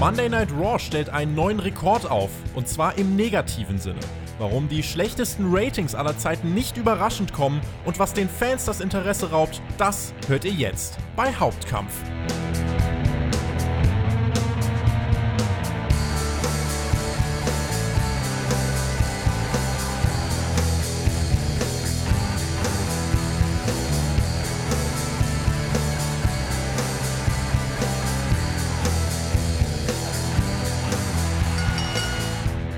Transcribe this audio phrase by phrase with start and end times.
[0.00, 4.00] Monday Night Raw stellt einen neuen Rekord auf, und zwar im negativen Sinne.
[4.38, 9.30] Warum die schlechtesten Ratings aller Zeiten nicht überraschend kommen und was den Fans das Interesse
[9.30, 11.92] raubt, das hört ihr jetzt bei Hauptkampf.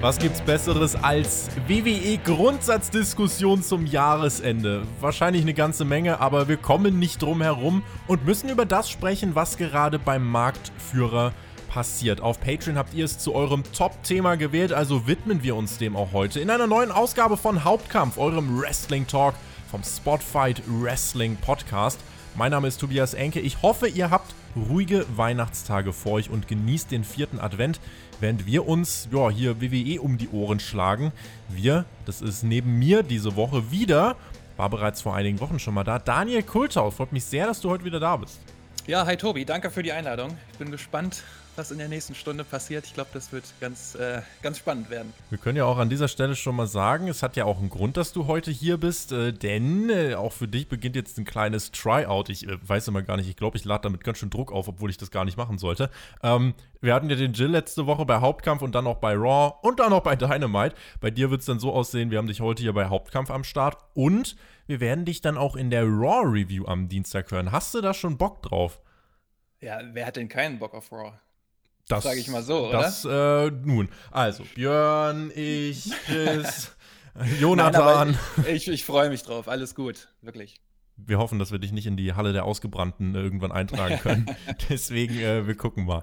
[0.02, 4.82] Was gibt's Besseres als WWE-Grundsatzdiskussion zum Jahresende?
[5.00, 9.36] Wahrscheinlich eine ganze Menge, aber wir kommen nicht drum herum und müssen über das sprechen,
[9.36, 11.32] was gerade beim Marktführer
[11.68, 12.20] passiert.
[12.20, 16.12] Auf Patreon habt ihr es zu eurem Top-Thema gewählt, also widmen wir uns dem auch
[16.12, 19.36] heute in einer neuen Ausgabe von Hauptkampf, eurem Wrestling-Talk
[19.70, 22.00] vom Spotfight Wrestling Podcast.
[22.34, 23.40] Mein Name ist Tobias Enke.
[23.40, 27.78] Ich hoffe, ihr habt ruhige Weihnachtstage vor euch und genießt den vierten Advent
[28.20, 31.12] während wir uns ja, hier WWE um die Ohren schlagen.
[31.48, 34.16] Wir, das ist neben mir diese Woche wieder,
[34.56, 35.98] war bereits vor einigen Wochen schon mal da.
[35.98, 38.40] Daniel Kultau, freut mich sehr, dass du heute wieder da bist.
[38.86, 40.36] Ja, hi Tobi, danke für die Einladung.
[40.52, 41.24] Ich bin gespannt,
[41.56, 42.86] was in der nächsten Stunde passiert.
[42.86, 45.12] Ich glaube, das wird ganz, äh, ganz spannend werden.
[45.30, 47.70] Wir können ja auch an dieser Stelle schon mal sagen, es hat ja auch einen
[47.70, 51.24] Grund, dass du heute hier bist, äh, denn äh, auch für dich beginnt jetzt ein
[51.24, 52.28] kleines Tryout.
[52.28, 54.68] Ich äh, weiß immer gar nicht, ich glaube, ich lade damit ganz schön Druck auf,
[54.68, 55.90] obwohl ich das gar nicht machen sollte.
[56.22, 59.54] Ähm, wir hatten ja den Jill letzte Woche bei Hauptkampf und dann noch bei Raw
[59.62, 60.74] und dann noch bei Dynamite.
[61.00, 63.44] Bei dir wird es dann so aussehen, wir haben dich heute hier bei Hauptkampf am
[63.44, 67.52] Start und wir werden dich dann auch in der Raw Review am Dienstag hören.
[67.52, 68.80] Hast du da schon Bock drauf?
[69.60, 71.12] Ja, wer hat denn keinen Bock auf Raw?
[71.96, 73.46] Das sage ich mal so, das, oder?
[73.46, 76.72] Äh, nun, also Björn, ich, Chris,
[77.40, 78.16] Jonathan.
[78.36, 79.48] Nein, ich, ich freue mich drauf.
[79.48, 80.60] Alles gut, wirklich.
[80.96, 84.26] Wir hoffen, dass wir dich nicht in die Halle der Ausgebrannten irgendwann eintragen können.
[84.68, 86.02] Deswegen, äh, wir gucken mal.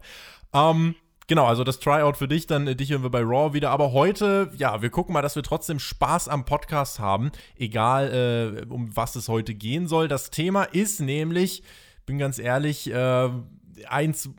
[0.53, 0.95] Ähm,
[1.29, 3.69] Genau, also das Tryout für dich, dann äh, dich hören wir bei Raw wieder.
[3.69, 8.65] Aber heute, ja, wir gucken mal, dass wir trotzdem Spaß am Podcast haben, egal äh,
[8.67, 10.07] um was es heute gehen soll.
[10.07, 11.61] Das Thema ist nämlich,
[12.07, 13.29] bin ganz ehrlich, äh,
[13.87, 14.31] eins,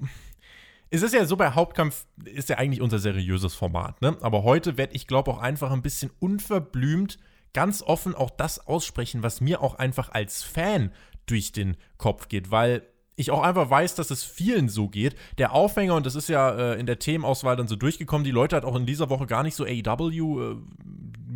[0.90, 4.16] es ist ja so, bei Hauptkampf ist ja eigentlich unser seriöses Format, ne?
[4.20, 7.18] Aber heute werde ich, glaube auch einfach ein bisschen unverblümt
[7.52, 10.92] ganz offen auch das aussprechen, was mir auch einfach als Fan
[11.26, 12.82] durch den Kopf geht, weil
[13.16, 15.14] ich auch einfach weiß, dass es vielen so geht.
[15.36, 18.56] Der Aufhänger, und das ist ja äh, in der Themenauswahl dann so durchgekommen, die Leute
[18.56, 20.56] hat auch in dieser Woche gar nicht so AEW äh,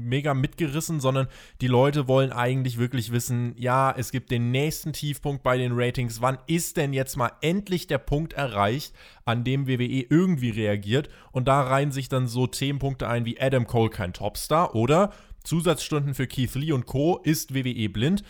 [0.05, 1.27] mega mitgerissen, sondern
[1.61, 6.21] die Leute wollen eigentlich wirklich wissen, ja, es gibt den nächsten Tiefpunkt bei den Ratings.
[6.21, 8.95] Wann ist denn jetzt mal endlich der Punkt erreicht,
[9.25, 11.09] an dem WWE irgendwie reagiert?
[11.33, 15.13] Und da reihen sich dann so Themenpunkte ein wie Adam Cole kein Topstar oder
[15.45, 17.19] Zusatzstunden für Keith Lee und Co.
[17.23, 18.23] ist WWE blind.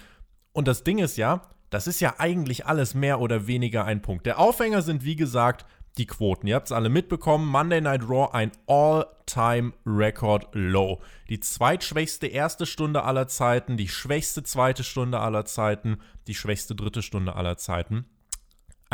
[0.52, 4.26] Und das Ding ist ja, das ist ja eigentlich alles mehr oder weniger ein Punkt.
[4.26, 5.66] Der Aufhänger sind, wie gesagt,
[5.98, 6.46] die Quoten.
[6.46, 7.46] Ihr habt es alle mitbekommen.
[7.48, 11.00] Monday Night Raw ein All-Time-Record Low.
[11.28, 17.02] Die zweitschwächste erste Stunde aller Zeiten, die schwächste zweite Stunde aller Zeiten, die schwächste dritte
[17.02, 18.06] Stunde aller Zeiten.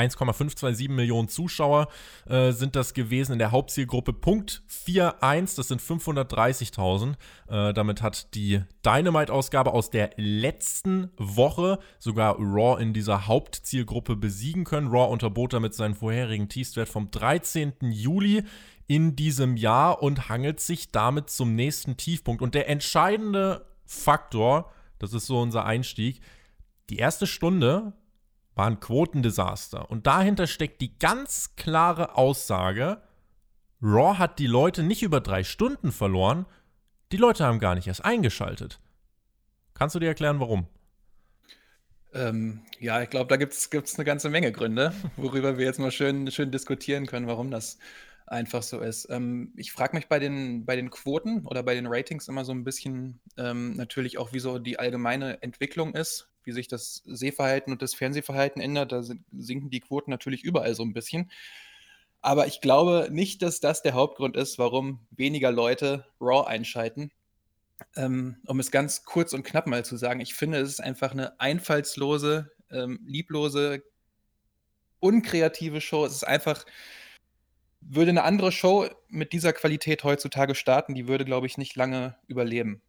[0.01, 1.89] 1,527 Millionen Zuschauer
[2.29, 4.13] äh, sind das gewesen in der Hauptzielgruppe.
[4.13, 7.15] Punkt 41, das sind 530.000.
[7.49, 14.65] Äh, damit hat die Dynamite-Ausgabe aus der letzten Woche sogar Raw in dieser Hauptzielgruppe besiegen
[14.65, 14.89] können.
[14.89, 17.75] Raw unterbot damit seinen vorherigen Tiefstwert vom 13.
[17.83, 18.45] Juli
[18.87, 22.43] in diesem Jahr und hangelt sich damit zum nächsten Tiefpunkt.
[22.43, 26.21] Und der entscheidende Faktor, das ist so unser Einstieg,
[26.89, 27.93] die erste Stunde
[28.61, 29.91] war ein Quotendesaster.
[29.91, 33.01] Und dahinter steckt die ganz klare Aussage,
[33.81, 36.45] Raw hat die Leute nicht über drei Stunden verloren,
[37.11, 38.79] die Leute haben gar nicht erst eingeschaltet.
[39.73, 40.67] Kannst du dir erklären, warum?
[42.13, 45.91] Ähm, ja, ich glaube, da gibt es eine ganze Menge Gründe, worüber wir jetzt mal
[45.91, 47.79] schön, schön diskutieren können, warum das
[48.27, 49.09] einfach so ist.
[49.09, 52.53] Ähm, ich frage mich bei den, bei den Quoten oder bei den Ratings immer so
[52.53, 57.73] ein bisschen ähm, natürlich auch, wie so die allgemeine Entwicklung ist wie sich das Sehverhalten
[57.73, 58.93] und das Fernsehverhalten ändert.
[58.93, 61.31] Da sinken die Quoten natürlich überall so ein bisschen.
[62.23, 67.11] Aber ich glaube nicht, dass das der Hauptgrund ist, warum weniger Leute Raw einschalten.
[67.97, 71.13] Ähm, um es ganz kurz und knapp mal zu sagen, ich finde, es ist einfach
[71.13, 73.83] eine einfallslose, ähm, lieblose,
[75.01, 76.05] unkreative Show.
[76.05, 76.67] Es ist einfach,
[77.81, 82.17] würde eine andere Show mit dieser Qualität heutzutage starten, die würde, glaube ich, nicht lange
[82.27, 82.83] überleben.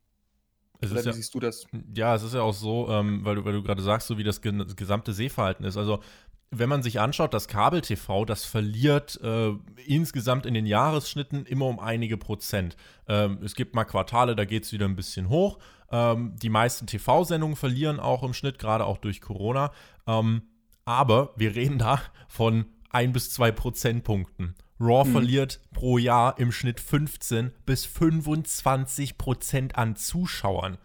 [0.81, 1.65] Es Oder wie ja, siehst du das?
[1.95, 4.23] Ja, es ist ja auch so, ähm, weil du, weil du gerade sagst, so wie
[4.23, 5.77] das, das gesamte Sehverhalten ist.
[5.77, 6.01] Also
[6.49, 9.53] wenn man sich anschaut, das Kabel-TV, das verliert äh,
[9.85, 12.75] insgesamt in den Jahresschnitten immer um einige Prozent.
[13.07, 15.59] Ähm, es gibt mal Quartale, da geht es wieder ein bisschen hoch.
[15.91, 19.71] Ähm, die meisten TV-Sendungen verlieren auch im Schnitt, gerade auch durch Corona.
[20.07, 20.41] Ähm,
[20.83, 24.55] aber wir reden da von ein bis zwei Prozentpunkten.
[24.81, 25.11] Raw mhm.
[25.11, 30.77] verliert pro Jahr im Schnitt 15 bis 25 Prozent an Zuschauern.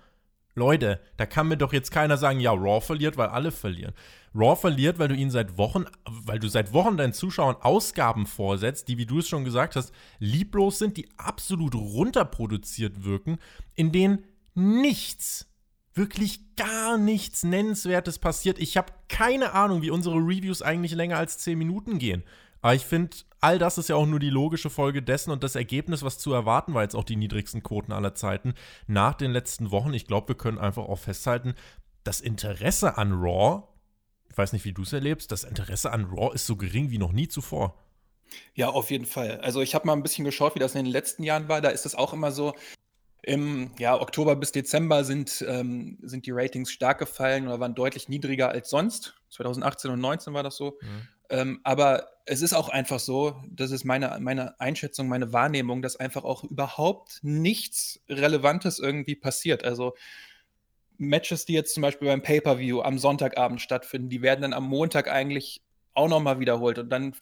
[0.54, 3.94] Leute, da kann mir doch jetzt keiner sagen, ja, Raw verliert, weil alle verlieren.
[4.34, 8.88] Raw verliert, weil du ihn seit Wochen, weil du seit Wochen deinen Zuschauern Ausgaben vorsetzt,
[8.88, 13.38] die, wie du es schon gesagt hast, lieblos sind, die absolut runterproduziert wirken,
[13.74, 15.46] in denen nichts,
[15.94, 18.58] wirklich gar nichts Nennenswertes passiert.
[18.58, 22.22] Ich habe keine Ahnung, wie unsere Reviews eigentlich länger als 10 Minuten gehen.
[22.60, 25.54] Aber ich finde, all das ist ja auch nur die logische Folge dessen und das
[25.54, 28.54] Ergebnis, was zu erwarten war, jetzt auch die niedrigsten Quoten aller Zeiten
[28.86, 29.94] nach den letzten Wochen.
[29.94, 31.54] Ich glaube, wir können einfach auch festhalten,
[32.04, 33.64] das Interesse an Raw,
[34.30, 36.98] ich weiß nicht, wie du es erlebst, das Interesse an Raw ist so gering wie
[36.98, 37.74] noch nie zuvor.
[38.54, 39.40] Ja, auf jeden Fall.
[39.40, 41.60] Also ich habe mal ein bisschen geschaut, wie das in den letzten Jahren war.
[41.60, 42.54] Da ist es auch immer so,
[43.26, 48.08] im ja, Oktober bis Dezember sind, ähm, sind die Ratings stark gefallen oder waren deutlich
[48.08, 49.14] niedriger als sonst.
[49.30, 50.78] 2018 und 2019 war das so.
[50.80, 51.08] Mhm.
[51.30, 55.96] Ähm, aber es ist auch einfach so, das ist meine, meine Einschätzung, meine Wahrnehmung, dass
[55.96, 59.64] einfach auch überhaupt nichts Relevantes irgendwie passiert.
[59.64, 59.94] Also
[60.98, 65.08] Matches, die jetzt zum Beispiel beim Pay-Per-View am Sonntagabend stattfinden, die werden dann am Montag
[65.08, 65.62] eigentlich
[65.94, 66.78] auch nochmal wiederholt.
[66.78, 67.14] Und dann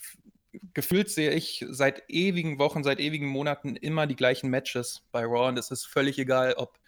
[0.73, 5.49] gefühlt sehe ich seit ewigen Wochen, seit ewigen Monaten immer die gleichen Matches bei Raw.
[5.49, 6.79] Und es ist völlig egal, ob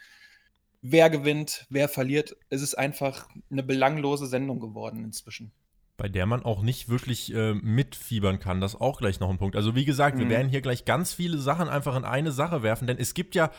[0.80, 2.36] wer gewinnt, wer verliert.
[2.48, 5.52] Es ist einfach eine belanglose Sendung geworden inzwischen
[5.96, 8.60] bei der man auch nicht wirklich äh, mitfiebern kann.
[8.60, 9.56] Das ist auch gleich noch ein Punkt.
[9.56, 10.20] Also wie gesagt, mhm.
[10.20, 13.34] wir werden hier gleich ganz viele Sachen einfach in eine Sache werfen, denn es gibt
[13.34, 13.50] ja,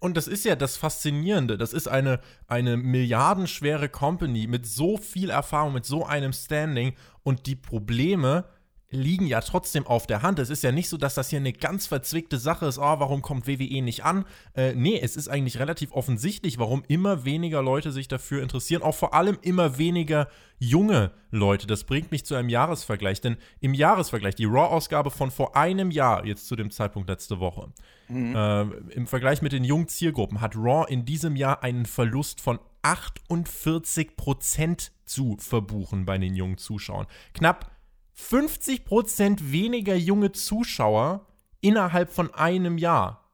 [0.00, 5.30] und das ist ja das Faszinierende, das ist eine, eine milliardenschwere Company mit so viel
[5.30, 8.44] Erfahrung, mit so einem Standing und die Probleme,
[8.90, 10.38] liegen ja trotzdem auf der Hand.
[10.38, 13.20] Es ist ja nicht so, dass das hier eine ganz verzwickte Sache ist, oh, warum
[13.20, 14.24] kommt WWE nicht an?
[14.54, 18.94] Äh, nee, es ist eigentlich relativ offensichtlich, warum immer weniger Leute sich dafür interessieren, auch
[18.94, 20.28] vor allem immer weniger
[20.58, 21.66] junge Leute.
[21.66, 26.24] Das bringt mich zu einem Jahresvergleich, denn im Jahresvergleich, die Raw-Ausgabe von vor einem Jahr,
[26.24, 27.72] jetzt zu dem Zeitpunkt letzte Woche,
[28.08, 28.36] mhm.
[28.36, 28.62] äh,
[28.92, 34.90] im Vergleich mit den jungen Zielgruppen, hat Raw in diesem Jahr einen Verlust von 48%
[35.04, 37.06] zu verbuchen bei den jungen Zuschauern.
[37.34, 37.75] Knapp
[38.18, 41.26] 50% weniger junge Zuschauer
[41.60, 43.30] innerhalb von einem Jahr.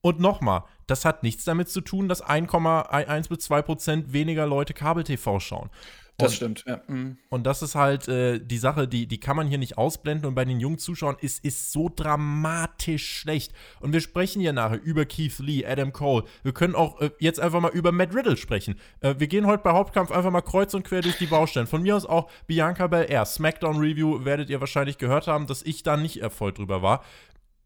[0.00, 5.40] Und nochmal, das hat nichts damit zu tun, dass 1,1 bis 2% weniger Leute Kabel-TV
[5.40, 5.70] schauen.
[6.18, 6.80] Das stimmt, ja.
[6.88, 7.16] Mhm.
[7.28, 10.26] Und das ist halt äh, die Sache, die, die kann man hier nicht ausblenden.
[10.26, 13.52] Und bei den jungen Zuschauern ist es so dramatisch schlecht.
[13.78, 16.24] Und wir sprechen ja nachher über Keith Lee, Adam Cole.
[16.42, 18.74] Wir können auch äh, jetzt einfach mal über Matt Riddle sprechen.
[18.98, 21.68] Äh, wir gehen heute bei Hauptkampf einfach mal kreuz und quer durch die Baustellen.
[21.68, 23.24] Von mir aus auch Bianca Belair.
[23.24, 27.04] Smackdown Review werdet ihr wahrscheinlich gehört haben, dass ich da nicht erfolgt drüber war.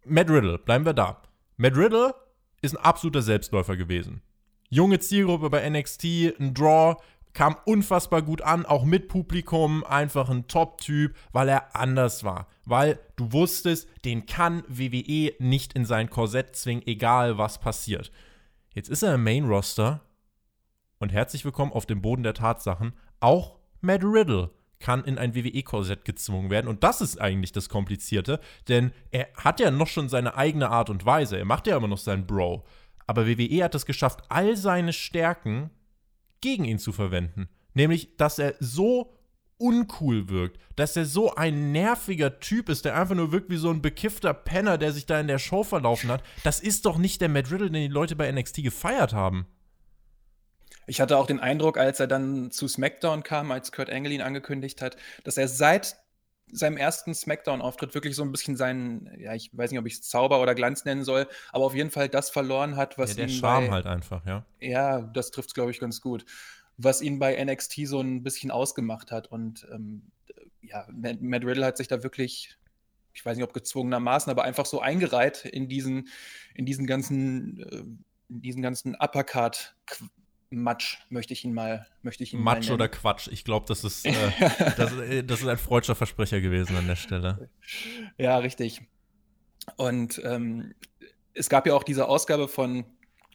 [0.05, 1.23] Matt Riddle, bleiben wir da.
[1.57, 2.15] Matt Riddle
[2.61, 4.21] ist ein absoluter Selbstläufer gewesen.
[4.69, 6.05] Junge Zielgruppe bei NXT,
[6.39, 6.97] ein Draw,
[7.35, 12.47] kam unfassbar gut an, auch mit Publikum, einfach ein Top-Typ, weil er anders war.
[12.65, 18.13] Weil du wusstest, den kann WWE nicht in sein Korsett zwingen, egal was passiert.
[18.75, 20.01] Jetzt ist er im Main-Roster
[20.99, 22.93] und herzlich willkommen auf dem Boden der Tatsachen.
[23.21, 26.69] Auch Matt Riddle kann in ein WWE-Korsett gezwungen werden.
[26.69, 30.91] Und das ist eigentlich das Komplizierte, denn er hat ja noch schon seine eigene Art
[30.91, 31.39] und Weise.
[31.39, 32.65] Er macht ja immer noch seinen Bro.
[33.07, 35.71] Aber WWE hat es geschafft, all seine Stärken
[36.43, 37.49] gegen ihn zu verwenden.
[37.73, 39.17] Nämlich, dass er so
[39.57, 43.71] uncool wirkt, dass er so ein nerviger Typ ist, der einfach nur wirkt wie so
[43.71, 46.23] ein bekiffter Penner, der sich da in der Show verlaufen hat.
[46.43, 49.47] Das ist doch nicht der Matt Riddle, den die Leute bei NXT gefeiert haben.
[50.87, 54.21] Ich hatte auch den Eindruck, als er dann zu SmackDown kam, als Kurt Angle ihn
[54.21, 55.97] angekündigt hat, dass er seit
[56.53, 60.03] seinem ersten SmackDown-Auftritt wirklich so ein bisschen seinen, ja, ich weiß nicht, ob ich es
[60.03, 63.29] Zauber oder Glanz nennen soll, aber auf jeden Fall das verloren hat, was ja, der
[63.29, 64.45] ihn Charme bei, halt einfach, ja.
[64.61, 66.25] Ja, das trifft es, glaube ich, ganz gut.
[66.77, 69.29] Was ihn bei NXT so ein bisschen ausgemacht hat.
[69.29, 70.11] Und ähm,
[70.61, 72.57] ja, Matt Riddle hat sich da wirklich,
[73.15, 76.09] ich weiß nicht, ob gezwungenermaßen, aber einfach so eingereiht in diesen,
[76.55, 77.85] in diesen ganzen, äh,
[78.29, 79.75] in diesen ganzen Uppercut
[80.53, 83.29] Matsch, möchte ich ihn mal, möchte ich ihn Matsch oder Quatsch.
[83.31, 84.13] Ich glaube, das ist, äh,
[84.77, 87.49] das, äh, das, ist ein freudscher Versprecher gewesen an der Stelle.
[88.19, 88.83] Ja, richtig.
[89.77, 90.75] Und ähm,
[91.35, 92.85] es gab ja auch diese Ausgabe von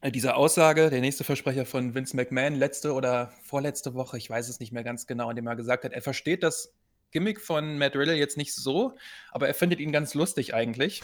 [0.01, 4.49] äh, dieser Aussage, der nächste Versprecher von Vince McMahon, letzte oder vorletzte Woche, ich weiß
[4.49, 6.73] es nicht mehr ganz genau, in dem er gesagt hat, er versteht das
[7.11, 8.95] Gimmick von Matt Riddle jetzt nicht so,
[9.31, 11.01] aber er findet ihn ganz lustig eigentlich.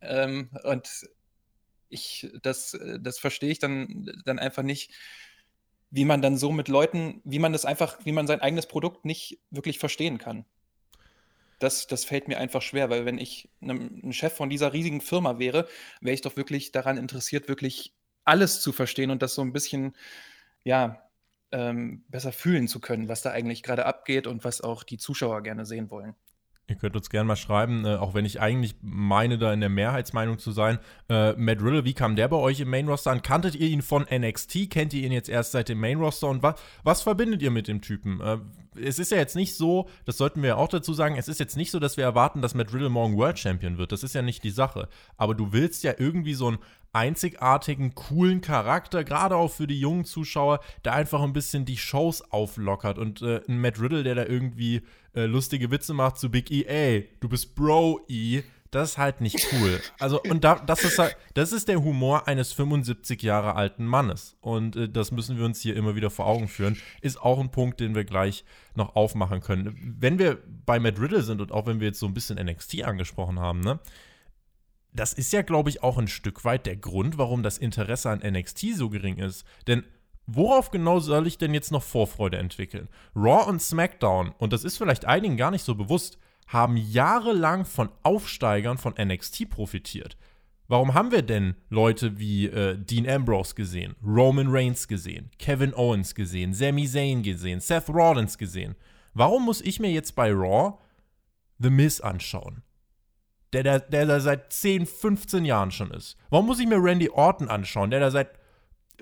[0.00, 1.08] Ähm, und
[1.88, 4.92] ich, das, das verstehe ich dann, dann einfach nicht
[5.90, 9.04] wie man dann so mit Leuten, wie man das einfach, wie man sein eigenes Produkt
[9.04, 10.44] nicht wirklich verstehen kann.
[11.58, 15.38] Das, das fällt mir einfach schwer, weil wenn ich ein Chef von dieser riesigen Firma
[15.38, 15.66] wäre,
[16.00, 19.96] wäre ich doch wirklich daran interessiert, wirklich alles zu verstehen und das so ein bisschen,
[20.64, 21.02] ja,
[21.52, 25.42] ähm, besser fühlen zu können, was da eigentlich gerade abgeht und was auch die Zuschauer
[25.42, 26.14] gerne sehen wollen.
[26.68, 29.68] Ihr könnt uns gerne mal schreiben, äh, auch wenn ich eigentlich meine, da in der
[29.68, 30.80] Mehrheitsmeinung zu sein.
[31.08, 33.22] Äh, Matt Riddle, wie kam der bei euch im Main Roster an?
[33.22, 34.68] Kanntet ihr ihn von NXT?
[34.68, 36.26] Kennt ihr ihn jetzt erst seit dem Main Roster?
[36.26, 38.20] Und wa was verbindet ihr mit dem Typen?
[38.20, 38.38] Äh,
[38.82, 41.38] es ist ja jetzt nicht so, das sollten wir ja auch dazu sagen, es ist
[41.38, 43.92] jetzt nicht so, dass wir erwarten, dass Matt Riddle morgen World Champion wird.
[43.92, 44.88] Das ist ja nicht die Sache.
[45.16, 46.58] Aber du willst ja irgendwie so einen
[46.96, 52.22] einzigartigen, coolen Charakter, gerade auch für die jungen Zuschauer, der einfach ein bisschen die Shows
[52.32, 52.98] auflockert.
[52.98, 54.80] Und äh, ein Matt Riddle, der da irgendwie
[55.14, 59.20] äh, lustige Witze macht zu Big E, ey, du bist Bro E, das ist halt
[59.20, 59.80] nicht cool.
[60.00, 64.36] Also, und da, das ist halt, das ist der Humor eines 75 Jahre alten Mannes.
[64.40, 66.78] Und äh, das müssen wir uns hier immer wieder vor Augen führen.
[67.02, 69.96] Ist auch ein Punkt, den wir gleich noch aufmachen können.
[69.98, 72.84] Wenn wir bei Matt Riddle sind und auch wenn wir jetzt so ein bisschen NXT
[72.84, 73.80] angesprochen haben, ne?
[74.96, 78.22] Das ist ja, glaube ich, auch ein Stück weit der Grund, warum das Interesse an
[78.24, 79.44] NXT so gering ist.
[79.66, 79.84] Denn
[80.26, 82.88] worauf genau soll ich denn jetzt noch Vorfreude entwickeln?
[83.14, 87.90] Raw und SmackDown, und das ist vielleicht einigen gar nicht so bewusst, haben jahrelang von
[88.02, 90.16] Aufsteigern von NXT profitiert.
[90.68, 96.14] Warum haben wir denn Leute wie äh, Dean Ambrose gesehen, Roman Reigns gesehen, Kevin Owens
[96.14, 98.74] gesehen, Sami Zayn gesehen, Seth Rollins gesehen?
[99.14, 100.78] Warum muss ich mir jetzt bei Raw
[101.58, 102.62] The Miz anschauen?
[103.52, 106.16] Der, der, der da seit 10, 15 Jahren schon ist.
[106.30, 108.30] Warum muss ich mir Randy Orton anschauen, der da seit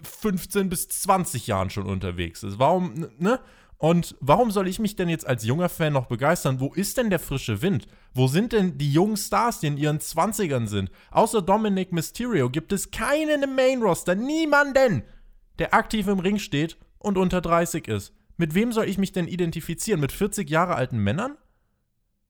[0.03, 2.59] 15 bis 20 Jahren schon unterwegs ist?
[2.59, 3.41] Warum, ne?
[3.79, 6.61] Und warum soll ich mich denn jetzt als junger Fan noch begeistern?
[6.61, 7.87] Wo ist denn der frische Wind?
[8.15, 10.91] Wo sind denn die jungen Stars, die in ihren 20ern sind?
[11.11, 15.03] Außer Dominic Mysterio gibt es keinen im Main Roster, niemanden,
[15.59, 18.15] der aktiv im Ring steht und unter 30 ist.
[18.37, 20.01] Mit wem soll ich mich denn identifizieren?
[20.01, 21.37] Mit 40 Jahre alten Männern?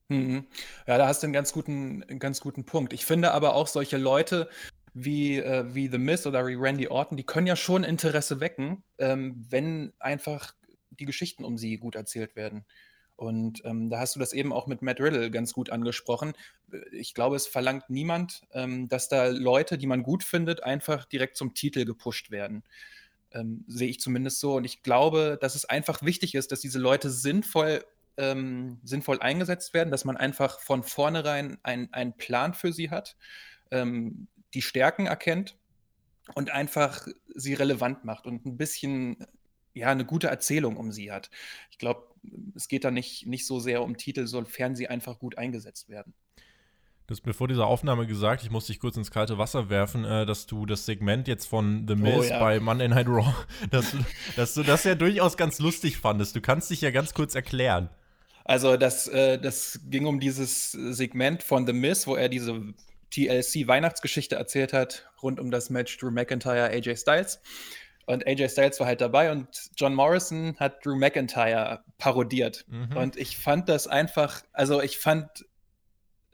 [0.09, 0.45] Mhm.
[0.87, 2.93] Ja, da hast du einen ganz guten, einen ganz guten Punkt.
[2.93, 4.49] Ich finde aber auch solche Leute
[4.93, 8.83] wie, äh, wie The Miz oder wie Randy Orton, die können ja schon Interesse wecken,
[8.99, 10.53] ähm, wenn einfach
[10.91, 12.65] die Geschichten um sie gut erzählt werden.
[13.17, 16.33] Und ähm, da hast du das eben auch mit Matt Riddle ganz gut angesprochen.
[16.91, 21.37] Ich glaube, es verlangt niemand, ähm, dass da Leute, die man gut findet, einfach direkt
[21.37, 22.63] zum Titel gepusht werden.
[23.31, 24.55] Ähm, sehe ich zumindest so.
[24.55, 27.85] Und ich glaube, dass es einfach wichtig ist, dass diese Leute sinnvoll
[28.17, 33.17] ähm, sinnvoll eingesetzt werden, dass man einfach von vornherein einen Plan für sie hat,
[33.71, 35.57] ähm, die Stärken erkennt
[36.33, 39.17] und einfach sie relevant macht und ein bisschen
[39.73, 41.29] ja, eine gute Erzählung um sie hat.
[41.69, 42.07] Ich glaube,
[42.55, 46.13] es geht da nicht, nicht so sehr um Titel, sofern sie einfach gut eingesetzt werden.
[47.07, 50.05] Du hast mir vor dieser Aufnahme gesagt, ich muss dich kurz ins kalte Wasser werfen,
[50.05, 52.39] äh, dass du das Segment jetzt von The Miz oh, ja.
[52.39, 53.31] bei Monday Night Raw,
[53.69, 53.95] dass,
[54.35, 56.35] dass du das ja durchaus ganz lustig fandest.
[56.35, 57.89] Du kannst dich ja ganz kurz erklären.
[58.45, 62.73] Also das, äh, das ging um dieses Segment von The Miz, wo er diese
[63.11, 67.41] TLC-Weihnachtsgeschichte erzählt hat, rund um das Match Drew McIntyre, AJ Styles.
[68.05, 72.65] Und AJ Styles war halt dabei und John Morrison hat Drew McIntyre parodiert.
[72.67, 72.95] Mhm.
[72.95, 75.45] Und ich fand das einfach, also ich fand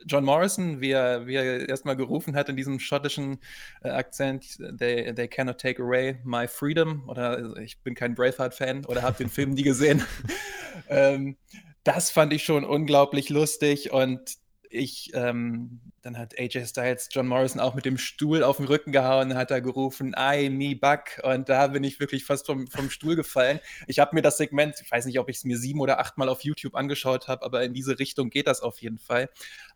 [0.04, 3.38] John Morrison, wie er, wie er erstmal gerufen hat in diesem schottischen
[3.82, 8.84] äh, Akzent, they, they cannot take away my freedom, oder also ich bin kein Braveheart-Fan
[8.86, 10.04] oder habe den Film nie gesehen.
[10.88, 11.36] ähm,
[11.84, 14.36] das fand ich schon unglaublich lustig und
[14.72, 18.90] ich, ähm, dann hat AJ Styles John Morrison auch mit dem Stuhl auf den Rücken
[18.90, 21.22] gehauen, hat er gerufen, I, me, Buck.
[21.22, 23.60] Und da bin ich wirklich fast vom, vom Stuhl gefallen.
[23.86, 26.28] Ich habe mir das Segment, ich weiß nicht, ob ich es mir sieben oder achtmal
[26.28, 29.28] auf YouTube angeschaut habe, aber in diese Richtung geht das auf jeden Fall.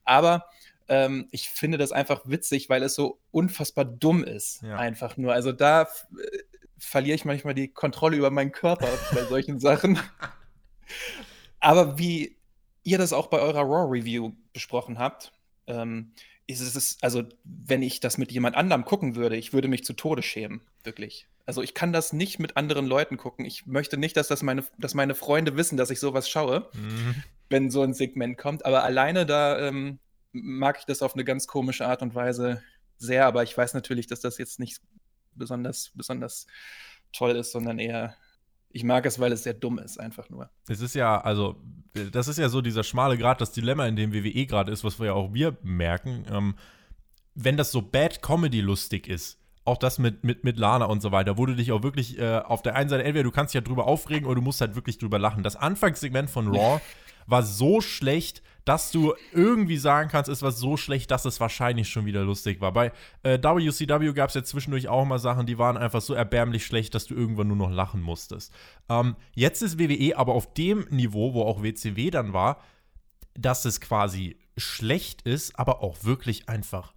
[0.04, 0.46] Aber
[0.88, 4.62] ähm, ich finde das einfach witzig, weil es so unfassbar dumm ist.
[4.62, 4.76] Ja.
[4.76, 5.32] Einfach nur.
[5.32, 5.86] Also da äh,
[6.78, 9.98] verliere ich manchmal die Kontrolle über meinen Körper bei solchen Sachen.
[11.60, 12.36] Aber wie
[12.82, 15.32] ihr das auch bei eurer Raw-Review besprochen habt,
[15.66, 16.12] ähm,
[16.46, 19.94] ist es, also wenn ich das mit jemand anderem gucken würde, ich würde mich zu
[19.94, 21.26] Tode schämen, wirklich.
[21.44, 23.44] Also ich kann das nicht mit anderen Leuten gucken.
[23.44, 27.22] Ich möchte nicht, dass das meine, dass meine Freunde wissen, dass ich sowas schaue, mhm.
[27.48, 28.64] wenn so ein Segment kommt.
[28.64, 29.98] Aber alleine da ähm,
[30.32, 32.62] mag ich das auf eine ganz komische Art und Weise
[32.98, 33.26] sehr.
[33.26, 34.80] Aber ich weiß natürlich, dass das jetzt nicht
[35.34, 36.46] besonders, besonders
[37.12, 38.16] toll ist, sondern eher
[38.70, 40.50] ich mag es, weil es sehr dumm ist, einfach nur.
[40.68, 41.56] Es ist ja, also,
[42.12, 44.98] das ist ja so dieser schmale Grad, das Dilemma, in dem WWE gerade ist, was
[44.98, 46.24] wir ja auch wir merken.
[46.30, 46.54] Ähm,
[47.34, 51.12] wenn das so Bad Comedy lustig ist, auch das mit, mit, mit Lana und so
[51.12, 53.60] weiter, wo du dich auch wirklich äh, auf der einen Seite, entweder du kannst dich
[53.60, 55.42] ja drüber aufregen oder du musst halt wirklich drüber lachen.
[55.42, 56.80] Das Anfangssegment von Raw
[57.26, 61.88] war so schlecht, dass du irgendwie sagen kannst, es war so schlecht, dass es wahrscheinlich
[61.88, 62.72] schon wieder lustig war.
[62.72, 62.92] Bei
[63.22, 66.94] äh, WCW gab es ja zwischendurch auch mal Sachen, die waren einfach so erbärmlich schlecht,
[66.94, 68.52] dass du irgendwann nur noch lachen musstest.
[68.88, 72.60] Ähm, jetzt ist WWE aber auf dem Niveau, wo auch WCW dann war,
[73.34, 76.92] dass es quasi schlecht ist, aber auch wirklich einfach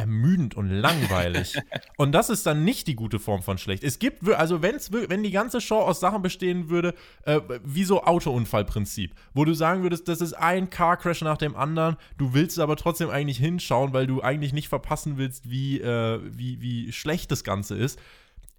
[0.00, 1.58] ermüdend und langweilig.
[1.98, 3.84] und das ist dann nicht die gute Form von schlecht.
[3.84, 8.02] Es gibt, also wenn's, wenn die ganze Show aus Sachen bestehen würde, äh, wie so
[8.02, 12.58] Autounfallprinzip, wo du sagen würdest, das ist ein Car Crash nach dem anderen, du willst
[12.58, 17.30] aber trotzdem eigentlich hinschauen, weil du eigentlich nicht verpassen willst, wie, äh, wie, wie schlecht
[17.30, 17.98] das Ganze ist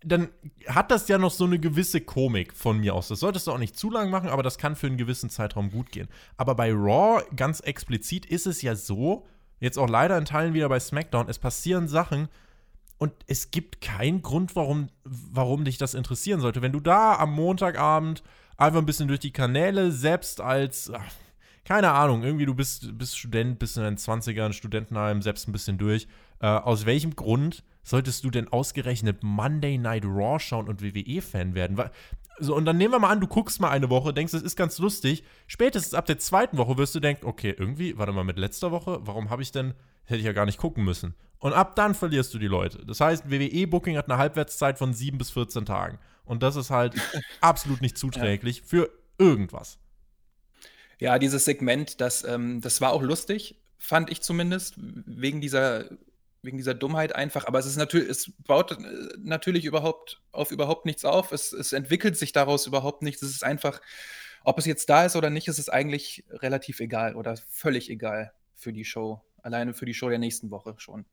[0.04, 0.30] dann
[0.66, 3.10] hat das ja noch so eine gewisse Komik von mir aus.
[3.10, 5.70] Das solltest du auch nicht zu lang machen, aber das kann für einen gewissen Zeitraum
[5.70, 6.08] gut gehen.
[6.38, 9.28] Aber bei Raw ganz explizit ist es ja so,
[9.62, 11.30] Jetzt auch leider in Teilen wieder bei SmackDown.
[11.30, 12.28] Es passieren Sachen
[12.98, 16.62] und es gibt keinen Grund, warum, warum dich das interessieren sollte.
[16.62, 18.24] Wenn du da am Montagabend
[18.58, 21.14] einfach ein bisschen durch die Kanäle selbst als, ach,
[21.64, 25.78] keine Ahnung, irgendwie du bist, bist Student, bist in deinen 20ern, Studentenheim, selbst ein bisschen
[25.78, 26.08] durch.
[26.40, 31.78] Äh, aus welchem Grund solltest du denn ausgerechnet Monday Night Raw schauen und WWE-Fan werden?
[32.40, 34.56] So, und dann nehmen wir mal an, du guckst mal eine Woche, denkst, das ist
[34.56, 35.24] ganz lustig.
[35.48, 39.00] Spätestens ab der zweiten Woche wirst du denken, okay, irgendwie, warte mal, mit letzter Woche,
[39.04, 39.74] warum habe ich denn,
[40.06, 41.14] hätte ich ja gar nicht gucken müssen.
[41.40, 42.86] Und ab dann verlierst du die Leute.
[42.86, 46.00] Das heißt, WWE-Booking hat eine Halbwertszeit von 7 bis 14 Tagen.
[46.24, 46.96] Und das ist halt
[47.42, 48.64] absolut nicht zuträglich ja.
[48.66, 49.80] für irgendwas.
[51.00, 55.86] Ja, dieses Segment, das, ähm, das war auch lustig, fand ich zumindest, wegen dieser
[56.44, 58.76] wegen dieser Dummheit einfach, aber es ist natürlich, es baut äh,
[59.20, 61.32] natürlich überhaupt auf überhaupt nichts auf.
[61.32, 63.22] Es, es entwickelt sich daraus überhaupt nichts.
[63.22, 63.82] Es ist einfach,
[64.44, 68.34] ob es jetzt da ist oder nicht, ist es eigentlich relativ egal oder völlig egal
[68.56, 69.22] für die Show.
[69.44, 71.06] Alleine für die Show der nächsten Woche schon.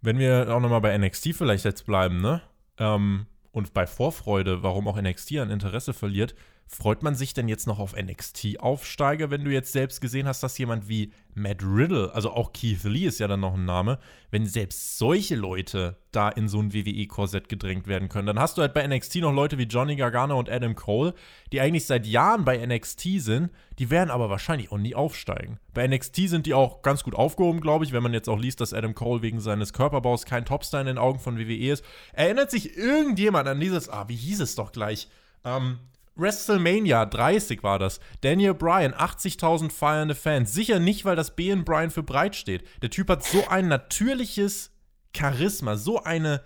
[0.00, 2.42] Wenn wir auch nochmal bei NXT vielleicht jetzt bleiben, ne?
[2.78, 6.34] Ähm, und bei Vorfreude, warum auch NXT an Interesse verliert,
[6.66, 10.56] Freut man sich denn jetzt noch auf NXT-Aufsteiger, wenn du jetzt selbst gesehen hast, dass
[10.56, 13.98] jemand wie Matt Riddle, also auch Keith Lee ist ja dann noch ein Name,
[14.30, 18.62] wenn selbst solche Leute da in so ein WWE-Korsett gedrängt werden können, dann hast du
[18.62, 21.14] halt bei NXT noch Leute wie Johnny Gargano und Adam Cole,
[21.52, 25.58] die eigentlich seit Jahren bei NXT sind, die werden aber wahrscheinlich auch nie aufsteigen.
[25.74, 28.62] Bei NXT sind die auch ganz gut aufgehoben, glaube ich, wenn man jetzt auch liest,
[28.62, 31.84] dass Adam Cole wegen seines Körperbaus kein Topstar in den Augen von WWE ist.
[32.14, 35.08] Erinnert sich irgendjemand an dieses, ah, wie hieß es doch gleich?
[35.44, 35.78] Ähm,
[36.14, 38.00] WrestleMania 30 war das.
[38.20, 40.52] Daniel Bryan, 80.000 feiernde Fans.
[40.52, 42.64] Sicher nicht, weil das B in Bryan für breit steht.
[42.82, 44.70] Der Typ hat so ein natürliches
[45.16, 46.42] Charisma, so eine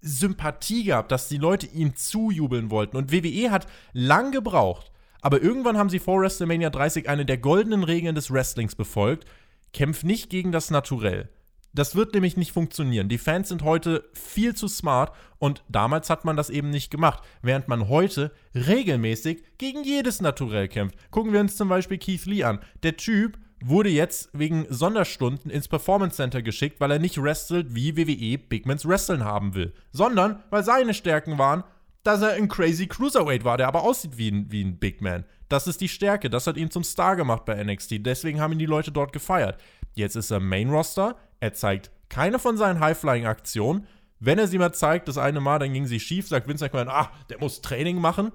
[0.00, 2.96] Sympathie gehabt, dass die Leute ihm zujubeln wollten.
[2.96, 4.90] Und WWE hat lang gebraucht.
[5.20, 9.26] Aber irgendwann haben sie vor WrestleMania 30 eine der goldenen Regeln des Wrestlings befolgt.
[9.72, 11.28] Kämpf nicht gegen das Naturell.
[11.72, 13.08] Das wird nämlich nicht funktionieren.
[13.08, 17.22] Die Fans sind heute viel zu smart und damals hat man das eben nicht gemacht,
[17.42, 20.96] während man heute regelmäßig gegen jedes Naturell kämpft.
[21.10, 22.58] Gucken wir uns zum Beispiel Keith Lee an.
[22.82, 27.96] Der Typ wurde jetzt wegen Sonderstunden ins Performance Center geschickt, weil er nicht wrestelt, wie
[27.96, 31.62] WWE Big Mans Wrestling haben will, sondern weil seine Stärken waren,
[32.02, 35.24] dass er ein crazy Cruiserweight war, der aber aussieht wie ein, wie ein Big Man.
[35.48, 38.58] Das ist die Stärke, das hat ihn zum Star gemacht bei NXT, deswegen haben ihn
[38.58, 39.60] die Leute dort gefeiert.
[39.94, 43.86] Jetzt ist er Main Roster, er zeigt keine von seinen High-Flying-Aktionen.
[44.18, 46.88] Wenn er sie mal zeigt, das eine Mal, dann ging sie schief, sagt Vince McMahon,
[46.88, 48.32] ah, der muss Training machen.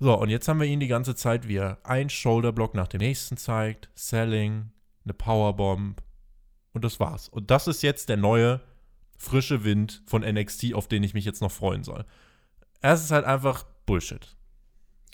[0.00, 3.00] So, und jetzt haben wir ihn die ganze Zeit, wie er ein Shoulderblock nach dem
[3.00, 4.70] nächsten zeigt, Selling,
[5.04, 6.00] eine Powerbomb
[6.72, 7.28] und das war's.
[7.28, 8.60] Und das ist jetzt der neue,
[9.18, 12.06] frische Wind von NXT, auf den ich mich jetzt noch freuen soll.
[12.80, 14.36] Es ist halt einfach Bullshit.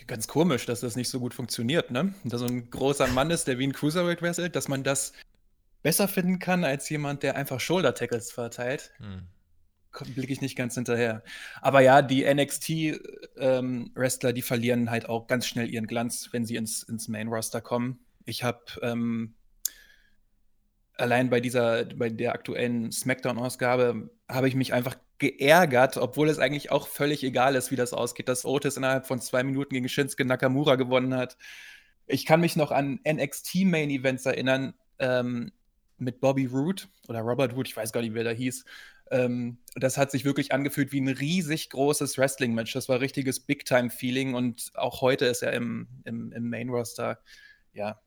[0.07, 2.15] Ganz komisch, dass das nicht so gut funktioniert, ne?
[2.25, 5.15] Da so ein großer Mann ist, der wie ein Cruiserweight wrestelt, dass man das
[5.85, 8.93] besser finden kann als jemand, der einfach Shoulder-Tackles verteilt.
[8.97, 9.29] Hm.
[10.17, 11.23] Blicke ich nicht ganz hinterher.
[11.61, 16.57] Aber ja, die NXT-Wrestler, ähm, die verlieren halt auch ganz schnell ihren Glanz, wenn sie
[16.57, 18.01] ins, ins Main-Roster kommen.
[18.25, 19.35] Ich habe ähm,
[20.97, 26.73] allein bei dieser, bei der aktuellen SmackDown-Ausgabe, habe ich mich einfach geärgert, obwohl es eigentlich
[26.73, 30.25] auch völlig egal ist, wie das ausgeht, dass Otis innerhalb von zwei Minuten gegen Shinsuke
[30.25, 31.37] Nakamura gewonnen hat.
[32.07, 35.53] Ich kann mich noch an NXT-Main-Events erinnern, ähm,
[36.05, 38.65] mit Bobby Root oder Robert Root, ich weiß gar nicht, wer da hieß.
[39.11, 42.73] Ähm, das hat sich wirklich angefühlt wie ein riesig großes Wrestling-Match.
[42.73, 47.19] Das war richtiges Big-Time-Feeling und auch heute ist er im, im, im Main-Roster,
[47.73, 48.01] ja.